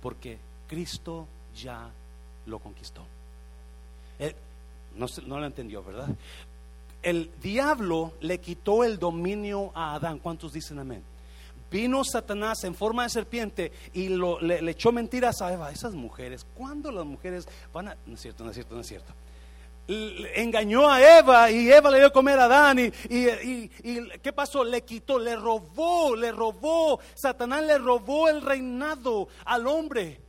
[0.00, 1.90] porque Cristo ya
[2.46, 3.04] lo conquistó.
[4.96, 6.08] No, no lo entendió, ¿verdad?
[7.02, 10.18] El diablo le quitó el dominio a Adán.
[10.18, 11.02] ¿Cuántos dicen amén?
[11.70, 15.70] Vino Satanás en forma de serpiente y le, echó mentiras a Eva.
[15.70, 17.96] Esas mujeres, ¿cuándo las mujeres van a.?
[18.06, 19.12] No es cierto, no es cierto, no es cierto
[19.88, 23.70] engañó a Eva y Eva le dio a comer a Adán y, y,
[24.22, 24.62] ¿qué pasó?
[24.62, 30.27] Le quitó, le robó, le robó, Satanás le robó el reinado al hombre.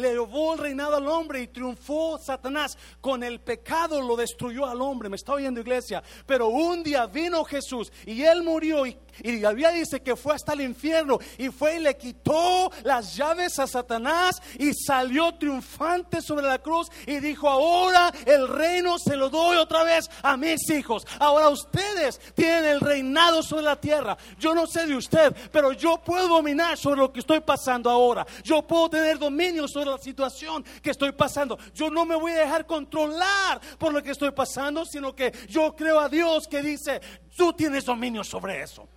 [0.00, 2.76] Le robó el reinado al hombre y triunfó Satanás.
[3.00, 5.08] Con el pecado lo destruyó al hombre.
[5.08, 6.02] Me está oyendo iglesia.
[6.26, 10.34] Pero un día vino Jesús y él murió y y la Biblia dice que fue
[10.34, 16.20] hasta el infierno y fue y le quitó las llaves a Satanás y salió triunfante
[16.22, 20.68] sobre la cruz y dijo, ahora el reino se lo doy otra vez a mis
[20.70, 21.06] hijos.
[21.18, 24.16] Ahora ustedes tienen el reinado sobre la tierra.
[24.38, 28.26] Yo no sé de usted, pero yo puedo dominar sobre lo que estoy pasando ahora.
[28.42, 31.58] Yo puedo tener dominio sobre la situación que estoy pasando.
[31.74, 35.74] Yo no me voy a dejar controlar por lo que estoy pasando, sino que yo
[35.74, 37.00] creo a Dios que dice,
[37.36, 38.88] tú tienes dominio sobre eso.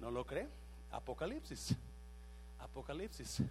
[0.00, 0.48] ¿No lo cree?
[0.90, 1.74] Apocalipsis.
[2.58, 3.42] Apocalipsis.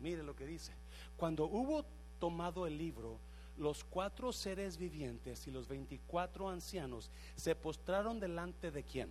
[0.00, 0.72] Mire lo que dice.
[1.16, 1.84] Cuando hubo
[2.18, 3.18] tomado el libro,
[3.56, 9.10] los cuatro seres vivientes y los veinticuatro ancianos se postraron delante de quién?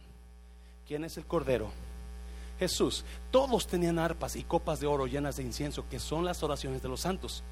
[0.87, 1.71] ¿Quién es el Cordero?
[2.59, 3.03] Jesús.
[3.31, 6.89] Todos tenían arpas y copas de oro llenas de incienso, que son las oraciones de
[6.89, 7.43] los santos.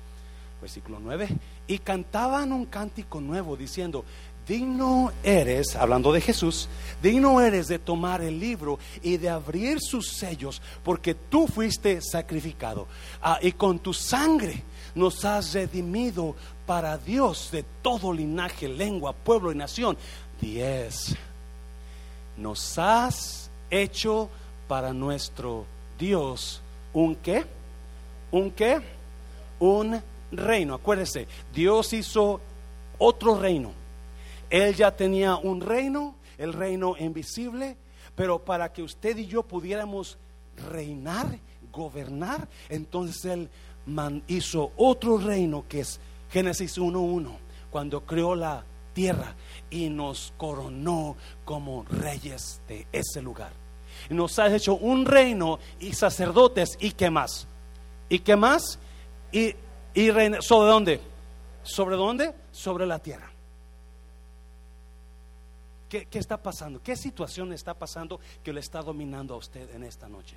[0.61, 1.27] Versículo 9.
[1.67, 4.05] Y cantaban un cántico nuevo diciendo,
[4.47, 6.67] digno eres, hablando de Jesús,
[7.01, 12.87] digno eres de tomar el libro y de abrir sus sellos, porque tú fuiste sacrificado.
[13.21, 14.63] Ah, y con tu sangre
[14.95, 16.35] nos has redimido
[16.65, 19.97] para Dios de todo linaje, lengua, pueblo y nación.
[20.39, 21.15] Diez.
[22.37, 24.29] Nos has hecho
[24.73, 25.67] para nuestro
[25.99, 26.59] Dios
[26.93, 27.45] un qué?
[28.31, 28.81] ¿Un qué?
[29.59, 30.73] Un reino.
[30.73, 32.41] Acuérdese, Dios hizo
[32.97, 33.71] otro reino.
[34.49, 37.77] Él ya tenía un reino, el reino invisible,
[38.15, 40.17] pero para que usted y yo pudiéramos
[40.71, 41.37] reinar,
[41.71, 43.49] gobernar, entonces Él
[44.25, 45.99] hizo otro reino que es
[46.31, 47.29] Génesis 1.1,
[47.69, 49.35] cuando creó la tierra
[49.69, 53.62] y nos coronó como reyes de ese lugar.
[54.09, 57.47] Nos ha hecho un reino y sacerdotes y qué más.
[58.09, 58.79] ¿Y qué más?
[59.31, 59.55] Y,
[59.93, 60.99] y reina, ¿sobre dónde?
[61.63, 62.33] ¿Sobre dónde?
[62.51, 63.31] Sobre la tierra.
[65.89, 66.81] ¿Qué, ¿Qué, está pasando?
[66.81, 70.35] ¿Qué situación está pasando que le está dominando a usted en esta noche?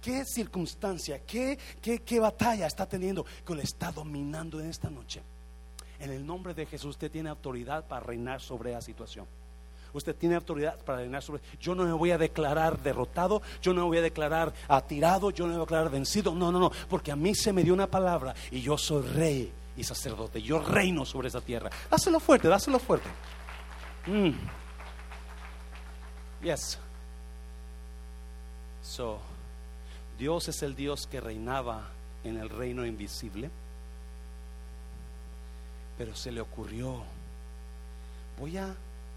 [0.00, 5.22] ¿Qué circunstancia, qué, qué, qué batalla está teniendo que le está dominando en esta noche?
[5.98, 9.26] En el nombre de Jesús usted tiene autoridad para reinar sobre esa situación.
[9.96, 11.42] Usted tiene autoridad para reinar sobre.
[11.60, 15.44] Yo no me voy a declarar derrotado, yo no me voy a declarar atirado, yo
[15.44, 16.34] no me voy a declarar vencido.
[16.34, 19.52] No, no, no, porque a mí se me dio una palabra y yo soy rey
[19.76, 20.42] y sacerdote.
[20.42, 21.70] Yo reino sobre esa tierra.
[21.90, 23.08] Dáselo fuerte, dáselo fuerte.
[24.06, 24.32] Mm.
[26.42, 26.78] Yes.
[28.82, 29.18] So,
[30.18, 31.88] Dios es el Dios que reinaba
[32.22, 33.50] en el reino invisible
[35.98, 37.02] pero se le ocurrió,
[38.38, 38.74] voy a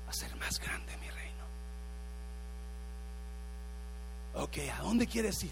[0.10, 1.43] hacer más grande mi reino.
[4.36, 5.52] Ok, ¿a dónde quieres ir?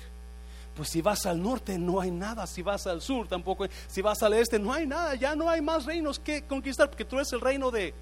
[0.75, 4.21] Pues si vas al norte no hay nada, si vas al sur tampoco, si vas
[4.21, 7.31] al este no hay nada, ya no hay más reinos que conquistar, porque tú eres
[7.33, 7.93] el reino de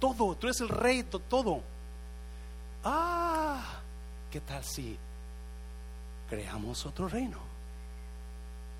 [0.00, 1.62] todo, tú eres el rey de todo.
[2.82, 3.80] Ah,
[4.30, 4.98] ¿qué tal si
[6.28, 7.38] creamos otro reino?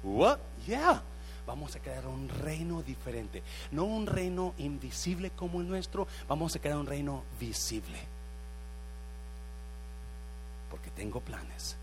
[0.03, 0.39] What?
[0.67, 1.03] Yeah
[1.47, 3.43] vamos a crear un reino diferente.
[3.71, 7.99] No un reino invisible como el nuestro, vamos a crear un reino visible.
[10.71, 11.77] Porque tengo planes.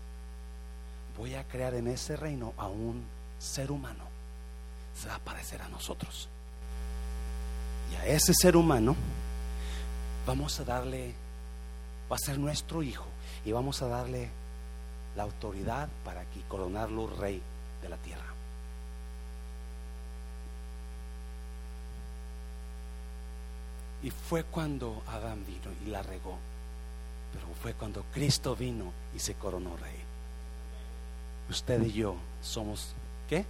[1.16, 3.04] Voy a crear en ese reino a un
[3.38, 4.04] ser humano.
[4.94, 6.28] Se va a parecer a nosotros.
[7.92, 8.96] Y a ese ser humano
[10.26, 11.14] vamos a darle,
[12.10, 13.06] va a ser nuestro hijo,
[13.44, 14.30] y vamos a darle
[15.16, 17.42] la autoridad para que coronarlo rey
[17.82, 18.31] de la tierra.
[24.02, 26.38] Y fue cuando Adán vino y la regó.
[27.32, 29.96] Pero fue cuando Cristo vino y se coronó rey.
[31.48, 32.94] Usted y yo somos,
[33.28, 33.44] ¿qué?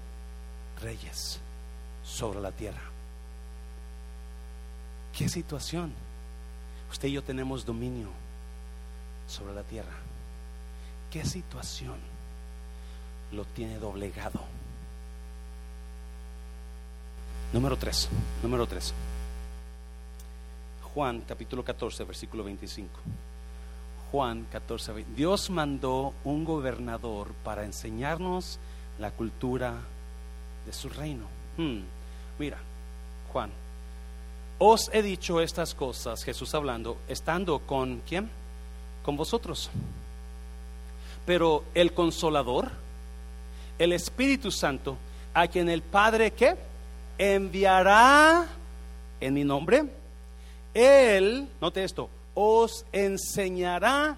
[0.81, 1.41] Reyes
[2.05, 2.83] sobre la tierra.
[5.17, 5.93] ¿Qué situación?
[6.91, 8.09] Usted y yo tenemos dominio
[9.27, 9.93] sobre la tierra.
[11.11, 11.97] ¿Qué situación
[13.33, 14.41] lo tiene doblegado?
[17.53, 18.09] Número tres,
[18.43, 18.95] número tres.
[20.95, 22.91] Juan capítulo 14, versículo 25.
[24.11, 28.59] Juan 14, Dios mandó un gobernador para enseñarnos
[28.99, 29.75] la cultura
[30.67, 31.25] de su reino.
[31.57, 31.81] Hmm,
[32.39, 32.59] mira,
[33.33, 33.51] Juan,
[34.59, 38.29] os he dicho estas cosas, Jesús hablando, estando con quién?
[39.03, 39.71] Con vosotros.
[41.25, 42.71] Pero el consolador,
[43.79, 44.99] el Espíritu Santo,
[45.33, 46.55] a quien el Padre que
[47.17, 48.47] enviará
[49.21, 50.02] en mi nombre,
[50.75, 54.17] él, note esto, os enseñará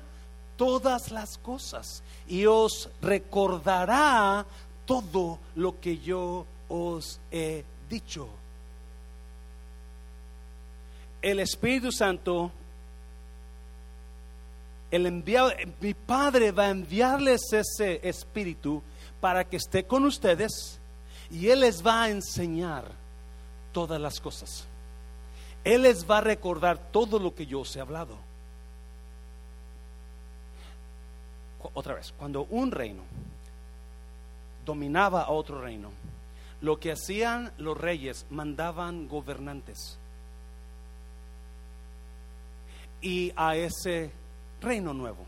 [0.56, 4.46] todas las cosas y os recordará
[4.86, 8.28] todo lo que yo os he dicho.
[11.20, 12.50] El Espíritu Santo,
[14.90, 18.82] el enviado, mi Padre va a enviarles ese Espíritu
[19.20, 20.78] para que esté con ustedes
[21.30, 22.84] y Él les va a enseñar
[23.72, 24.66] todas las cosas.
[25.64, 28.16] Él les va a recordar todo lo que yo os he hablado.
[31.72, 33.02] Otra vez, cuando un reino
[34.66, 35.90] dominaba a otro reino,
[36.60, 39.98] lo que hacían los reyes, mandaban gobernantes.
[43.00, 44.12] Y a ese
[44.60, 45.24] reino nuevo.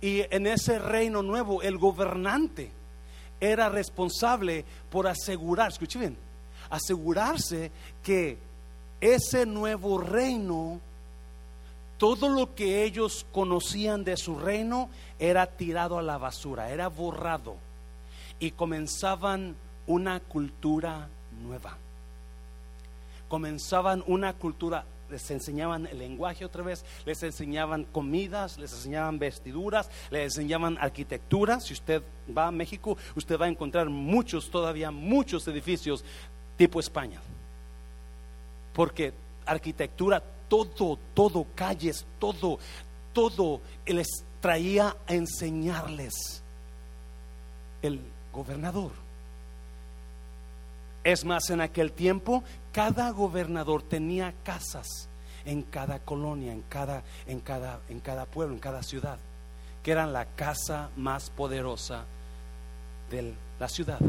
[0.00, 2.70] Y en ese reino nuevo, el gobernante
[3.40, 6.27] era responsable por asegurar, escuchen bien,
[6.70, 7.70] asegurarse
[8.02, 8.38] que
[9.00, 10.80] ese nuevo reino,
[11.98, 17.56] todo lo que ellos conocían de su reino era tirado a la basura, era borrado.
[18.40, 21.08] Y comenzaban una cultura
[21.42, 21.76] nueva.
[23.28, 29.90] Comenzaban una cultura les enseñaban el lenguaje otra vez, les enseñaban comidas, les enseñaban vestiduras,
[30.10, 31.60] les enseñaban arquitectura.
[31.60, 32.02] Si usted
[32.36, 36.04] va a México, usted va a encontrar muchos, todavía muchos edificios
[36.58, 37.20] tipo España.
[38.74, 39.14] Porque
[39.46, 42.58] arquitectura, todo, todo, calles, todo,
[43.14, 44.08] todo les
[44.40, 46.42] traía a enseñarles
[47.80, 48.00] el
[48.32, 48.92] gobernador.
[51.04, 52.42] Es más, en aquel tiempo
[52.72, 55.08] cada gobernador tenía casas
[55.46, 59.18] en cada colonia, en cada, en cada, en cada pueblo, en cada ciudad,
[59.82, 62.04] que eran la casa más poderosa
[63.10, 64.00] de la ciudad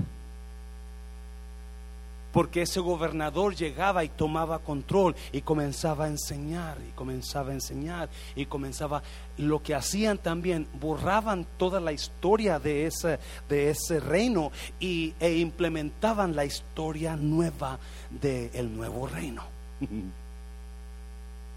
[2.32, 8.10] porque ese gobernador llegaba y tomaba control y comenzaba a enseñar y comenzaba a enseñar
[8.36, 9.02] y comenzaba
[9.38, 15.38] lo que hacían también borraban toda la historia de ese de ese reino y e
[15.38, 19.44] implementaban la historia nueva del nuevo reino.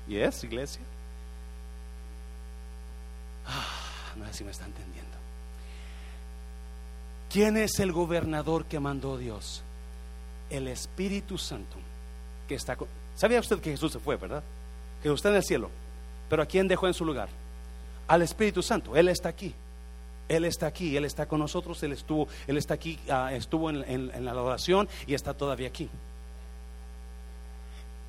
[0.09, 0.83] ¿Y es iglesia?
[3.47, 5.11] Ah, no sé si me está entendiendo.
[7.31, 9.63] ¿Quién es el gobernador que mandó Dios?
[10.53, 11.77] El Espíritu Santo
[12.47, 12.89] que está con...
[13.17, 14.43] ¿Sabía usted que Jesús se fue, verdad?
[15.03, 15.71] Que usted en el cielo.
[16.29, 17.29] Pero ¿a quién dejó en su lugar?
[18.09, 18.97] Al Espíritu Santo.
[18.97, 19.55] Él está aquí.
[20.29, 24.25] Él está aquí, Él está con nosotros, Él estuvo, Él está aquí, ah, estuvo en,
[24.25, 25.91] la adoración y está todavía aquí.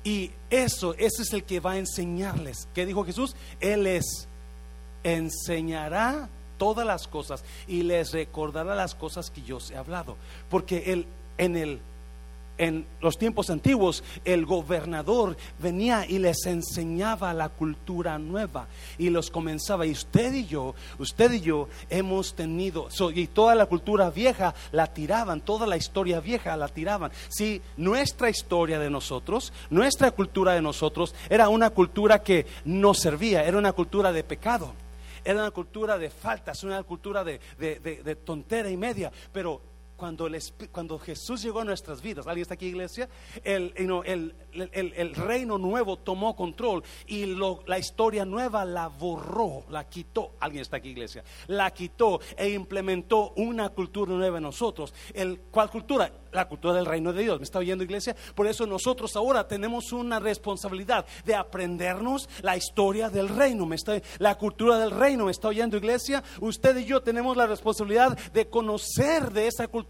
[0.04, 2.68] Y eso, ese es el que va a enseñarles.
[2.74, 3.36] ¿Qué dijo Jesús?
[3.60, 4.28] Él les
[5.02, 10.16] enseñará todas las cosas y les recordará las cosas que yo os he hablado.
[10.48, 11.80] Porque Él en el
[12.58, 19.30] en los tiempos antiguos el gobernador venía y les enseñaba la cultura nueva y los
[19.30, 24.54] comenzaba y usted y yo, usted y yo hemos tenido y toda la cultura vieja
[24.72, 27.10] la tiraban, toda la historia vieja la tiraban.
[27.28, 33.44] Si nuestra historia de nosotros, nuestra cultura de nosotros era una cultura que no servía,
[33.44, 34.72] era una cultura de pecado.
[35.26, 40.28] Era una cultura de faltas, una cultura de, de, de tontera y media, pero cuando,
[40.72, 43.08] cuando Jesús llegó a nuestras vidas, ¿alguien está aquí, iglesia?
[43.44, 43.72] El,
[44.72, 47.26] el, reino nuevo tomó control y
[47.66, 50.32] la historia nueva la borró, la quitó.
[50.40, 51.22] ¿Alguien está aquí, iglesia?
[51.46, 54.92] La quitó e implementó una cultura nueva en nosotros.
[55.12, 56.10] El, ¿Cuál cultura?
[56.32, 57.38] La cultura del reino de Dios.
[57.38, 58.16] ¿Me está oyendo, iglesia?
[58.34, 63.66] Por eso nosotros ahora tenemos una responsabilidad de aprendernos la historia del reino.
[63.66, 65.26] ¿Me está, la cultura del reino.
[65.26, 66.24] ¿Me está oyendo, iglesia?
[66.40, 69.83] Usted y yo tenemos la responsabilidad de conocer de esa cultura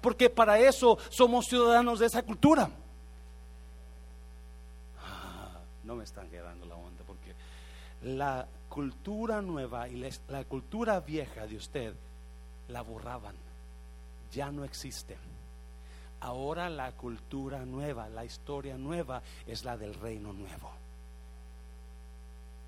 [0.00, 2.70] porque para eso somos ciudadanos de esa cultura.
[5.02, 7.34] Ah, no me están quedando la onda, porque
[8.02, 9.96] la cultura nueva y
[10.28, 11.94] la cultura vieja de usted
[12.68, 13.34] la borraban,
[14.32, 15.16] ya no existe.
[16.20, 20.70] Ahora la cultura nueva, la historia nueva es la del reino nuevo.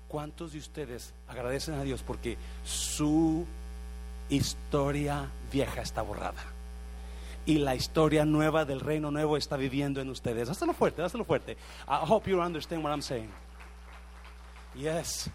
[0.07, 3.45] ¿Cuántos de ustedes agradecen a Dios porque su
[4.29, 6.43] historia vieja está borrada?
[7.45, 10.49] Y la historia nueva del reino nuevo está viviendo en ustedes.
[10.49, 11.53] Hazlo fuerte, hazlo fuerte.
[11.87, 13.29] I hope you understand what I'm saying.
[14.75, 15.29] Yes.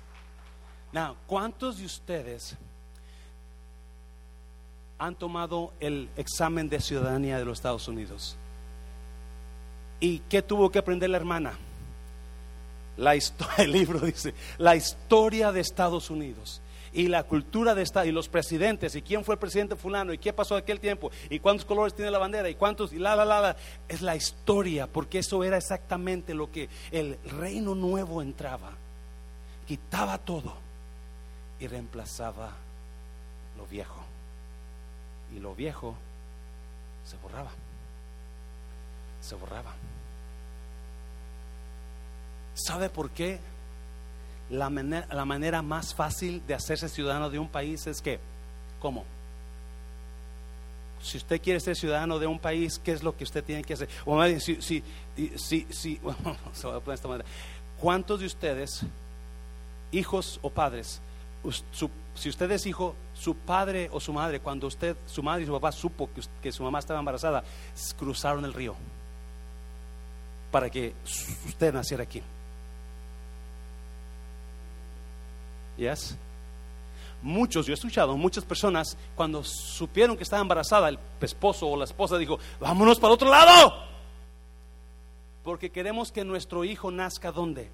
[0.92, 2.56] Now, ¿cuántos de ustedes
[4.98, 8.36] han tomado el examen de ciudadanía de los Estados Unidos?
[10.00, 11.58] ¿Y qué tuvo que aprender la hermana?
[13.58, 16.62] El libro dice, la historia de Estados Unidos
[16.96, 20.18] y la cultura de Estado y los presidentes y quién fue el presidente fulano y
[20.18, 23.26] qué pasó aquel tiempo y cuántos colores tiene la bandera y cuántos y la la
[23.26, 23.56] la, la.
[23.86, 28.70] es la historia porque eso era exactamente lo que el reino nuevo entraba
[29.66, 30.56] quitaba todo
[31.60, 32.52] y reemplazaba
[33.58, 34.02] lo viejo
[35.36, 35.94] y lo viejo
[37.04, 37.50] se borraba
[39.20, 39.74] se borraba
[42.54, 43.38] ¿sabe por qué?
[44.50, 48.20] La manera, la manera más fácil de hacerse ciudadano de un país es que,
[48.80, 49.04] ¿cómo?
[51.02, 53.74] Si usted quiere ser ciudadano de un país, ¿qué es lo que usted tiene que
[53.74, 53.88] hacer?
[54.40, 54.82] Si, si,
[55.36, 56.00] si, si
[57.80, 58.82] ¿cuántos de ustedes,
[59.92, 61.00] hijos o padres,
[62.14, 65.52] si usted es hijo, su padre o su madre, cuando usted, su madre y su
[65.52, 67.44] papá supo que, que su mamá estaba embarazada,
[67.98, 68.74] cruzaron el río
[70.50, 70.94] para que
[71.46, 72.22] usted naciera aquí?
[75.76, 76.16] Yes.
[77.22, 81.84] Muchos, yo he escuchado, muchas personas cuando supieron que estaba embarazada, el esposo o la
[81.84, 83.74] esposa dijo, vámonos para otro lado.
[85.42, 87.70] Porque queremos que nuestro hijo nazca donde?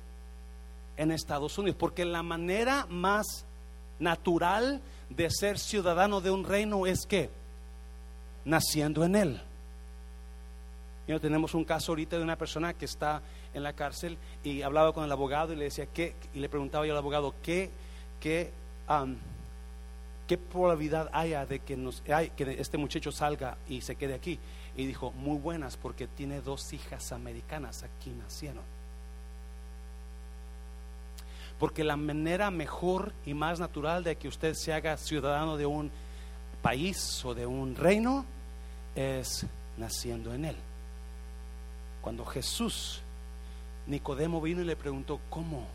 [0.97, 1.77] En Estados Unidos.
[1.79, 3.45] Porque la manera más
[3.99, 7.31] natural de ser ciudadano de un reino es que
[8.45, 9.41] naciendo en él.
[11.07, 13.23] Y tenemos un caso ahorita de una persona que está
[13.55, 16.15] en la cárcel y hablaba con el abogado y le decía ¿qué?
[16.33, 17.71] y le preguntaba yo al abogado qué,
[18.23, 18.53] qué,
[20.29, 24.39] qué probabilidad haya de que, nos, que este muchacho salga y se quede aquí.
[24.77, 28.63] Y dijo, muy buenas porque tiene dos hijas americanas, aquí nacieron.
[31.59, 35.91] Porque la manera mejor y más natural de que usted se haga ciudadano de un
[36.63, 38.25] país o de un reino
[38.95, 39.47] es
[39.77, 40.57] naciendo en él.
[42.01, 43.03] Cuando Jesús,
[43.87, 45.67] Nicodemo vino y le preguntó, ¿cómo?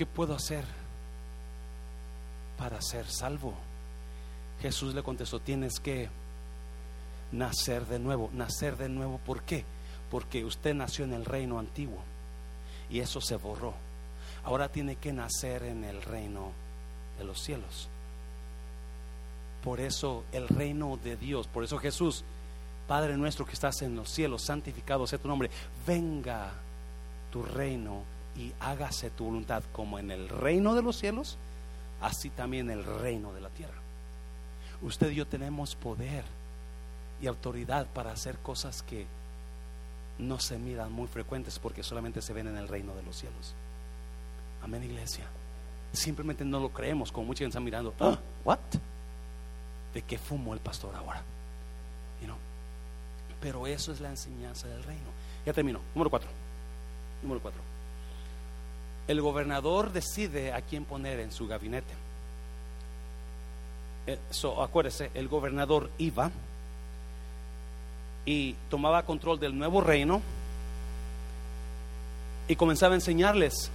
[0.00, 0.64] ¿Qué puedo hacer
[2.56, 3.52] para ser salvo?
[4.62, 6.08] Jesús le contestó, tienes que
[7.32, 8.30] nacer de nuevo.
[8.32, 9.62] Nacer de nuevo, ¿por qué?
[10.10, 11.98] Porque usted nació en el reino antiguo
[12.88, 13.74] y eso se borró.
[14.42, 16.52] Ahora tiene que nacer en el reino
[17.18, 17.90] de los cielos.
[19.62, 22.24] Por eso el reino de Dios, por eso Jesús
[22.88, 25.50] Padre nuestro que estás en los cielos, santificado sea tu nombre.
[25.86, 26.54] Venga
[27.30, 28.02] tu reino
[28.36, 31.38] y hágase tu voluntad como en el reino de los cielos,
[32.00, 33.74] así también en el reino de la tierra.
[34.82, 36.24] Usted y yo tenemos poder
[37.20, 39.06] y autoridad para hacer cosas que
[40.18, 43.54] no se miran muy frecuentes porque solamente se ven en el reino de los cielos.
[44.62, 45.26] Amén, iglesia.
[45.92, 47.94] Simplemente no lo creemos, como mucha gente está mirando.
[48.00, 48.18] ¿Ah?
[48.44, 48.58] ¿What?
[49.92, 51.22] ¿De qué fumo el pastor ahora?
[53.40, 55.10] Pero eso es la enseñanza del reino.
[55.46, 55.80] Ya termino.
[55.94, 56.28] Número cuatro.
[57.22, 57.62] Número cuatro.
[59.08, 61.92] El gobernador decide a quién poner en su gabinete.
[64.06, 64.18] Eh,
[64.60, 66.30] acuérdese, el gobernador iba
[68.24, 70.22] y tomaba control del nuevo reino
[72.48, 73.70] y comenzaba a enseñarles,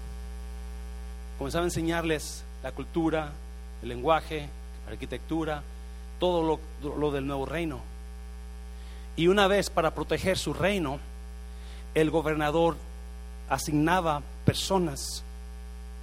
[1.38, 3.32] comenzaba a enseñarles la cultura,
[3.82, 4.50] el lenguaje,
[4.86, 5.64] la arquitectura,
[6.20, 7.80] todo lo del nuevo reino.
[9.16, 11.00] Y una vez para proteger su reino,
[11.94, 12.76] el gobernador
[13.50, 15.24] asignaba personas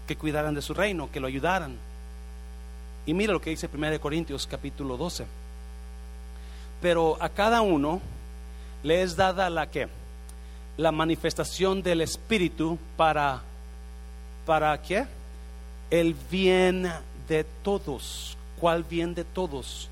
[0.06, 1.76] que cuidaran de su reino, que lo ayudaran.
[3.06, 5.26] Y mira lo que dice 1 Corintios capítulo 12.
[6.80, 8.00] Pero a cada uno
[8.82, 9.88] le es dada la que
[10.76, 13.42] la manifestación del espíritu para
[14.44, 15.06] para qué?
[15.90, 16.90] El bien
[17.28, 18.36] de todos.
[18.58, 19.88] ¿Cuál bien de todos?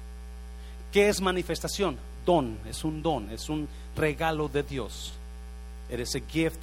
[0.93, 1.97] ¿Qué es manifestación?
[2.25, 5.13] don, es un don, es un regalo de Dios.
[5.91, 6.63] It is a gift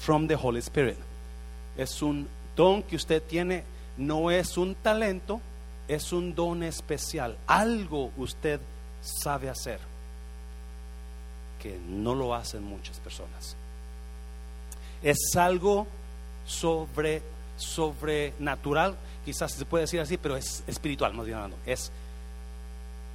[0.00, 0.98] from the Holy Spirit.
[1.80, 3.64] Es un don que usted tiene,
[3.96, 5.40] no es un talento,
[5.88, 7.36] es un don especial.
[7.46, 8.60] Algo usted
[9.02, 9.80] sabe hacer
[11.60, 13.56] que no lo hacen muchas personas.
[15.02, 15.86] Es algo
[16.46, 17.22] sobre
[17.56, 21.90] sobrenatural, quizás se puede decir así, pero es espiritual, no hablando, es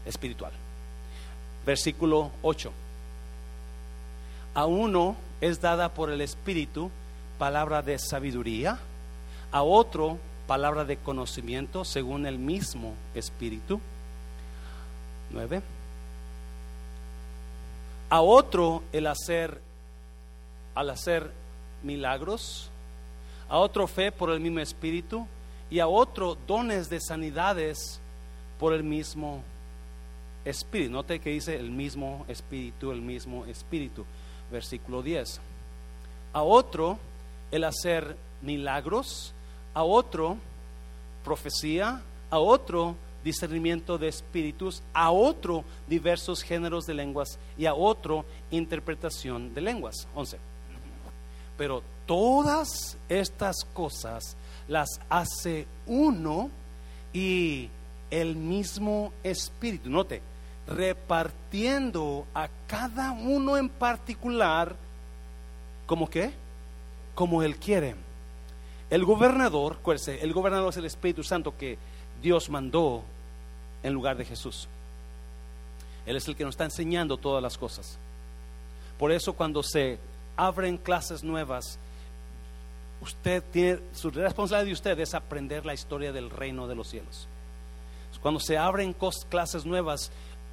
[0.05, 0.51] espiritual
[1.66, 2.72] versículo 8.
[4.53, 6.89] A uno es dada por el Espíritu
[7.38, 8.79] palabra de sabiduría,
[9.51, 10.17] a otro
[10.47, 13.79] palabra de conocimiento según el mismo Espíritu.
[15.31, 15.61] 9.
[18.09, 19.59] A otro el hacer,
[20.75, 21.31] al hacer
[21.83, 22.69] milagros,
[23.49, 25.27] a otro fe por el mismo Espíritu
[25.69, 27.99] y a otro dones de sanidades
[28.59, 29.43] por el mismo
[30.45, 30.91] espíritu.
[30.91, 34.05] Note que dice el mismo espíritu, el mismo espíritu.
[34.51, 35.41] Versículo 10.
[36.33, 36.99] A otro
[37.52, 39.34] el hacer milagros,
[39.74, 40.38] a otro
[41.24, 48.24] profecía, a otro discernimiento de espíritus, a otro diversos géneros de lenguas y a otro
[48.52, 50.08] interpretación de lenguas.
[50.14, 50.38] 11.
[51.58, 54.38] Pero todas estas cosas
[54.68, 56.50] las hace uno
[57.14, 57.70] y
[58.12, 59.89] el mismo espíritu.
[59.89, 60.22] Note,
[60.68, 64.76] repartiendo a cada uno en particular,
[65.86, 66.34] como qué?
[67.16, 67.95] Como Él quiere.
[68.89, 71.78] El gobernador, el gobernador es el Espíritu Santo que
[72.22, 73.03] Dios mandó
[73.82, 74.68] en lugar de Jesús.
[76.05, 77.97] Él es el que nos está enseñando todas las cosas.
[78.99, 79.97] Por eso cuando se
[80.38, 81.80] abren clases nuevas,
[83.01, 87.28] usted tiene, su responsabilidad de usted es aprender la historia del reino de los cielos.
[88.22, 88.95] Cuando se abren
[89.30, 90.11] clases nuevas,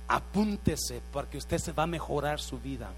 [0.08, 2.90] apúntese porque usted se va a mejorar su vida,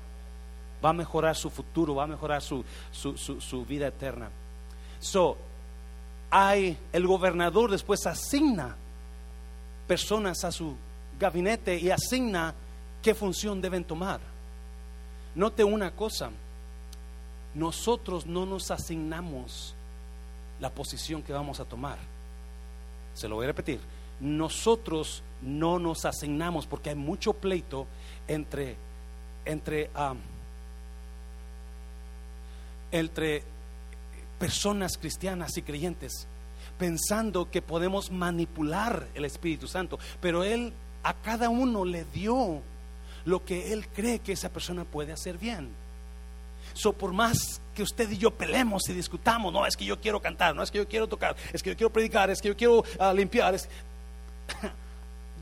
[0.84, 4.28] va a mejorar su futuro, va a mejorar su, su, vida eterna.
[5.00, 5.36] So,
[6.30, 8.76] hay el gobernador después asigna
[9.86, 10.76] personas a su
[11.18, 12.54] gabinete y asigna
[13.02, 14.20] qué función deben tomar.
[15.34, 16.30] Note una cosa,
[17.54, 19.74] nosotros no nos asignamos
[20.60, 21.98] la posición que vamos a tomar.
[23.14, 23.80] Se lo voy a repetir.
[24.20, 27.86] Nosotros no nos asignamos porque hay mucho pleito
[28.26, 28.76] entre
[29.44, 29.90] entre
[32.94, 33.42] entre
[34.38, 36.28] personas cristianas y creyentes
[36.78, 40.72] pensando que podemos manipular el Espíritu Santo, pero él
[41.02, 42.62] a cada uno le dio
[43.24, 45.70] lo que él cree que esa persona puede hacer bien.
[46.72, 50.20] So, por más que usted y yo peleemos y discutamos, no es que yo quiero
[50.20, 52.56] cantar, no es que yo quiero tocar, es que yo quiero predicar, es que yo
[52.56, 53.56] quiero ah, limpiar.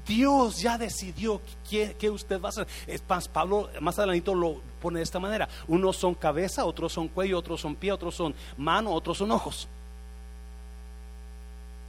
[0.06, 2.66] Dios ya decidió que, usted va a hacer.
[2.86, 7.38] Es Pablo más adelantito lo pone de esta manera: unos son cabeza, otros son cuello,
[7.38, 9.68] otros son pie, otros son mano, otros son ojos.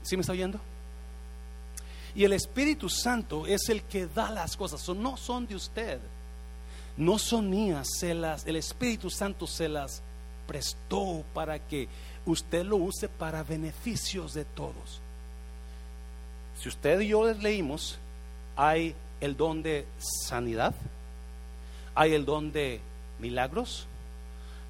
[0.02, 0.60] ¿Sí me está oyendo?
[2.14, 5.98] Y el Espíritu Santo es el que da las cosas, no son de usted,
[6.96, 10.00] no son mías, el Espíritu Santo se las
[10.46, 11.88] prestó para que
[12.24, 15.00] usted lo use para beneficios de todos.
[16.60, 17.98] Si usted y yo les leímos,
[18.56, 20.74] hay el don de sanidad,
[21.94, 22.80] hay el don de
[23.18, 23.86] milagros,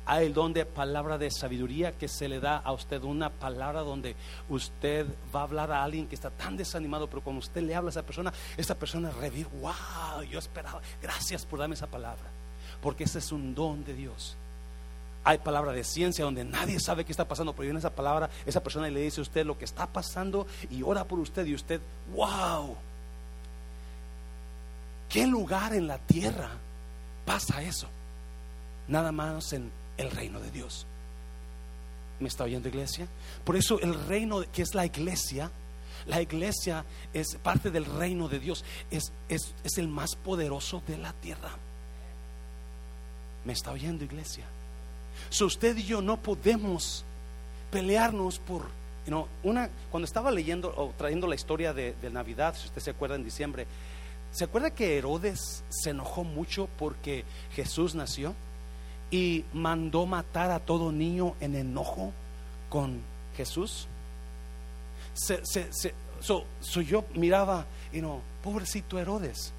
[0.06, 3.80] hay el don de palabra de sabiduría que se le da a usted una palabra
[3.80, 4.14] donde
[4.50, 7.88] usted va a hablar a alguien que está tan desanimado, pero cuando usted le habla
[7.88, 12.24] a esa persona, esa persona revive, wow, yo esperaba, gracias por darme esa palabra,
[12.82, 14.36] porque ese es un don de Dios.
[15.26, 18.62] Hay palabra de ciencia donde nadie sabe qué está pasando, pero viene esa palabra, esa
[18.62, 21.80] persona le dice a usted lo que está pasando y ora por usted y usted,
[22.14, 22.76] wow.
[25.14, 26.50] ¿Qué lugar en la tierra
[27.24, 27.86] pasa eso?
[28.88, 30.88] Nada más en el reino de Dios.
[32.18, 33.06] ¿Me está oyendo iglesia?
[33.44, 35.52] Por eso el reino que es la iglesia,
[36.06, 40.98] la iglesia es parte del reino de Dios, es, es, es el más poderoso de
[40.98, 41.50] la tierra.
[43.44, 44.46] ¿Me está oyendo iglesia?
[45.30, 47.04] So usted y yo no podemos
[47.70, 48.66] pelearnos por,
[49.44, 53.22] una, cuando estaba leyendo o trayendo la historia de Navidad, si usted se acuerda en
[53.22, 53.68] diciembre,
[54.34, 57.24] ¿se acuerda que Herodes se enojó mucho porque
[57.54, 58.34] Jesús nació?
[59.14, 62.12] y mandó matar a todo niño en enojo
[62.68, 63.00] con
[63.36, 63.86] Jesús.
[65.14, 66.44] So,
[66.82, 69.52] yo miraba, y no, pobrecito Herodes,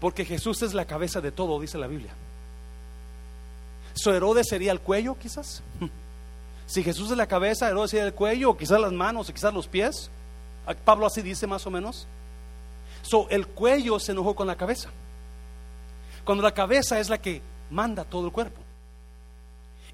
[0.00, 2.12] porque Jesús es la cabeza de todo, dice la Biblia.
[3.94, 5.62] So Herodes sería el cuello, quizás.
[6.66, 9.54] Si Jesús es la cabeza, Herodes sería el cuello, o quizás las manos, o quizás
[9.54, 10.10] los pies.
[10.84, 12.06] Pablo así dice más o menos.
[13.08, 14.90] So, el cuello se enojó con la cabeza.
[16.24, 17.40] Cuando la cabeza es la que
[17.70, 18.60] manda todo el cuerpo.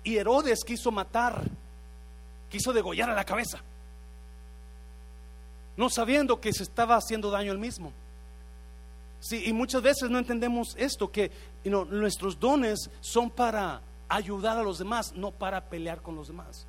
[0.02, 1.44] Y Herodes quiso matar,
[2.50, 3.60] quiso degollar a la cabeza,
[5.76, 7.92] no sabiendo que se estaba haciendo daño él mismo.
[9.20, 11.30] Sí, y muchas veces no entendemos esto, que
[11.64, 16.66] nuestros dones son para ayudar a los demás, no para pelear con los demás.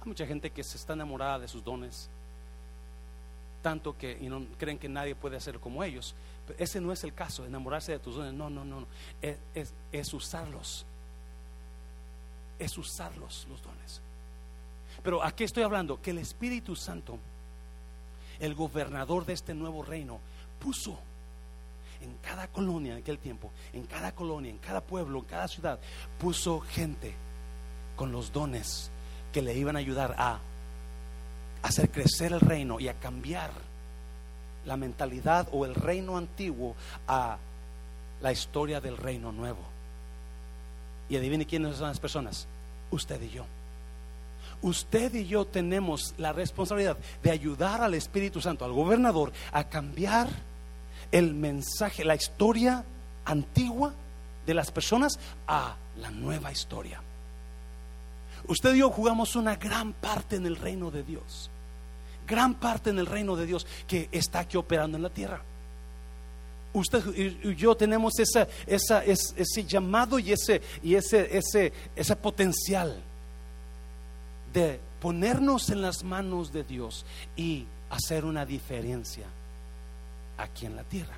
[0.00, 2.08] Hay mucha gente que se está enamorada de sus dones,
[3.62, 6.14] tanto que y no, creen que nadie puede hacer como ellos.
[6.58, 8.32] Ese no es el caso, enamorarse de tus dones.
[8.34, 8.80] No, no, no.
[8.80, 8.86] no.
[9.22, 10.84] Es, es, usarlos.
[12.58, 14.00] Es usarlos los dones.
[15.02, 17.18] Pero aquí estoy hablando que el Espíritu Santo,
[18.38, 20.18] el gobernador de este nuevo reino,
[20.58, 20.98] puso
[22.02, 25.78] en cada colonia en aquel tiempo, en cada colonia, en cada pueblo, en cada ciudad,
[26.18, 27.14] puso gente
[27.96, 28.90] con los dones
[29.32, 30.40] que le iban a ayudar a
[31.62, 33.50] hacer crecer el reino y a cambiar
[34.64, 36.74] la mentalidad o el reino antiguo
[37.08, 37.38] a
[38.20, 39.60] la historia del reino nuevo.
[41.08, 42.46] Y adivine quiénes son las personas.
[42.90, 43.44] Usted y yo.
[44.62, 50.28] Usted y yo tenemos la responsabilidad de ayudar al Espíritu Santo, al gobernador, a cambiar
[51.10, 52.84] el mensaje, la historia
[53.24, 53.94] antigua
[54.46, 57.00] de las personas a la nueva historia.
[58.46, 61.50] Usted y yo jugamos una gran parte en el reino de Dios.
[62.26, 65.42] Gran parte en el reino de Dios que está aquí operando en la tierra.
[66.72, 73.02] Usted y yo tenemos esa, esa, ese llamado y ese, y ese, ese, ese potencial
[74.52, 77.04] de ponernos en las manos de Dios
[77.36, 79.26] y hacer una diferencia
[80.38, 81.16] aquí en la tierra,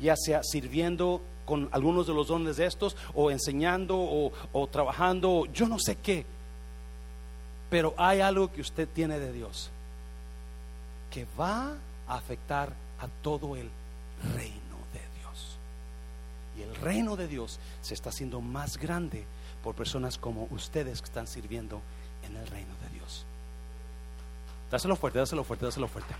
[0.00, 5.46] ya sea sirviendo con algunos de los dones de estos, o enseñando, o, o trabajando,
[5.52, 6.26] yo no sé qué,
[7.70, 9.70] pero hay algo que usted tiene de Dios
[11.10, 11.74] que va
[12.06, 13.70] a afectar a todo el
[14.34, 15.58] reino de Dios.
[16.56, 19.24] Y el reino de Dios se está haciendo más grande
[19.62, 21.80] por personas como ustedes que están sirviendo
[22.26, 23.24] en el reino de Dios.
[24.70, 26.14] Dáselo fuerte, dáselo fuerte, dáselo fuerte.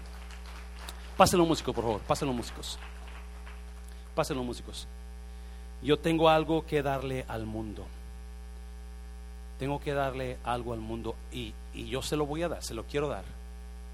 [1.16, 2.78] Pásenlo músicos, por favor, pásenlo músicos.
[4.14, 4.86] Pásenlo músicos.
[5.82, 7.86] Yo tengo algo que darle al mundo.
[9.59, 12.74] Tengo que darle algo al mundo y, y yo se lo voy a dar, se
[12.74, 13.24] lo quiero dar.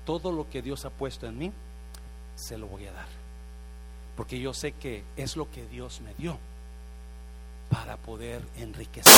[0.04, 1.52] Todo lo que Dios ha puesto en mí,
[2.36, 3.06] se lo voy a dar.
[4.16, 6.38] Porque yo sé que es lo que Dios me dio
[7.70, 9.12] para poder enriquecer,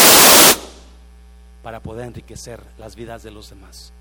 [1.63, 3.93] para poder enriquecer las vidas de los demás.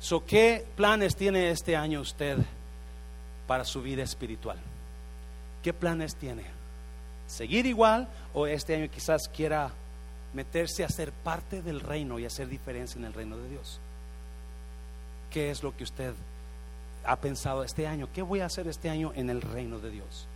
[0.00, 2.38] So, ¿Qué planes tiene este año usted
[3.46, 4.58] para su vida espiritual?
[5.62, 6.44] ¿Qué planes tiene?
[7.26, 9.70] ¿Seguir igual o este año quizás quiera
[10.34, 13.80] meterse a ser parte del reino y hacer diferencia en el reino de Dios?
[15.30, 16.14] ¿Qué es lo que usted
[17.04, 18.08] ha pensado este año?
[18.12, 20.26] ¿Qué voy a hacer este año en el reino de Dios?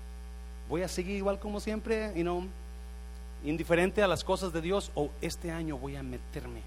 [0.68, 2.46] ¿Voy a seguir igual como siempre, y no
[3.44, 6.62] indiferente a las cosas de Dios o este año voy a meterme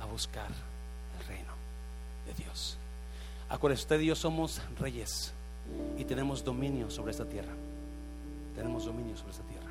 [0.00, 0.48] a buscar
[1.18, 1.52] el reino
[2.26, 2.78] de Dios?
[3.48, 5.32] Acuérdese, usted y yo somos reyes
[5.98, 7.52] y tenemos dominio sobre esta tierra.
[8.54, 9.70] Tenemos dominio sobre esta tierra.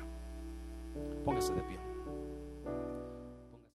[1.24, 1.83] Póngase de pie.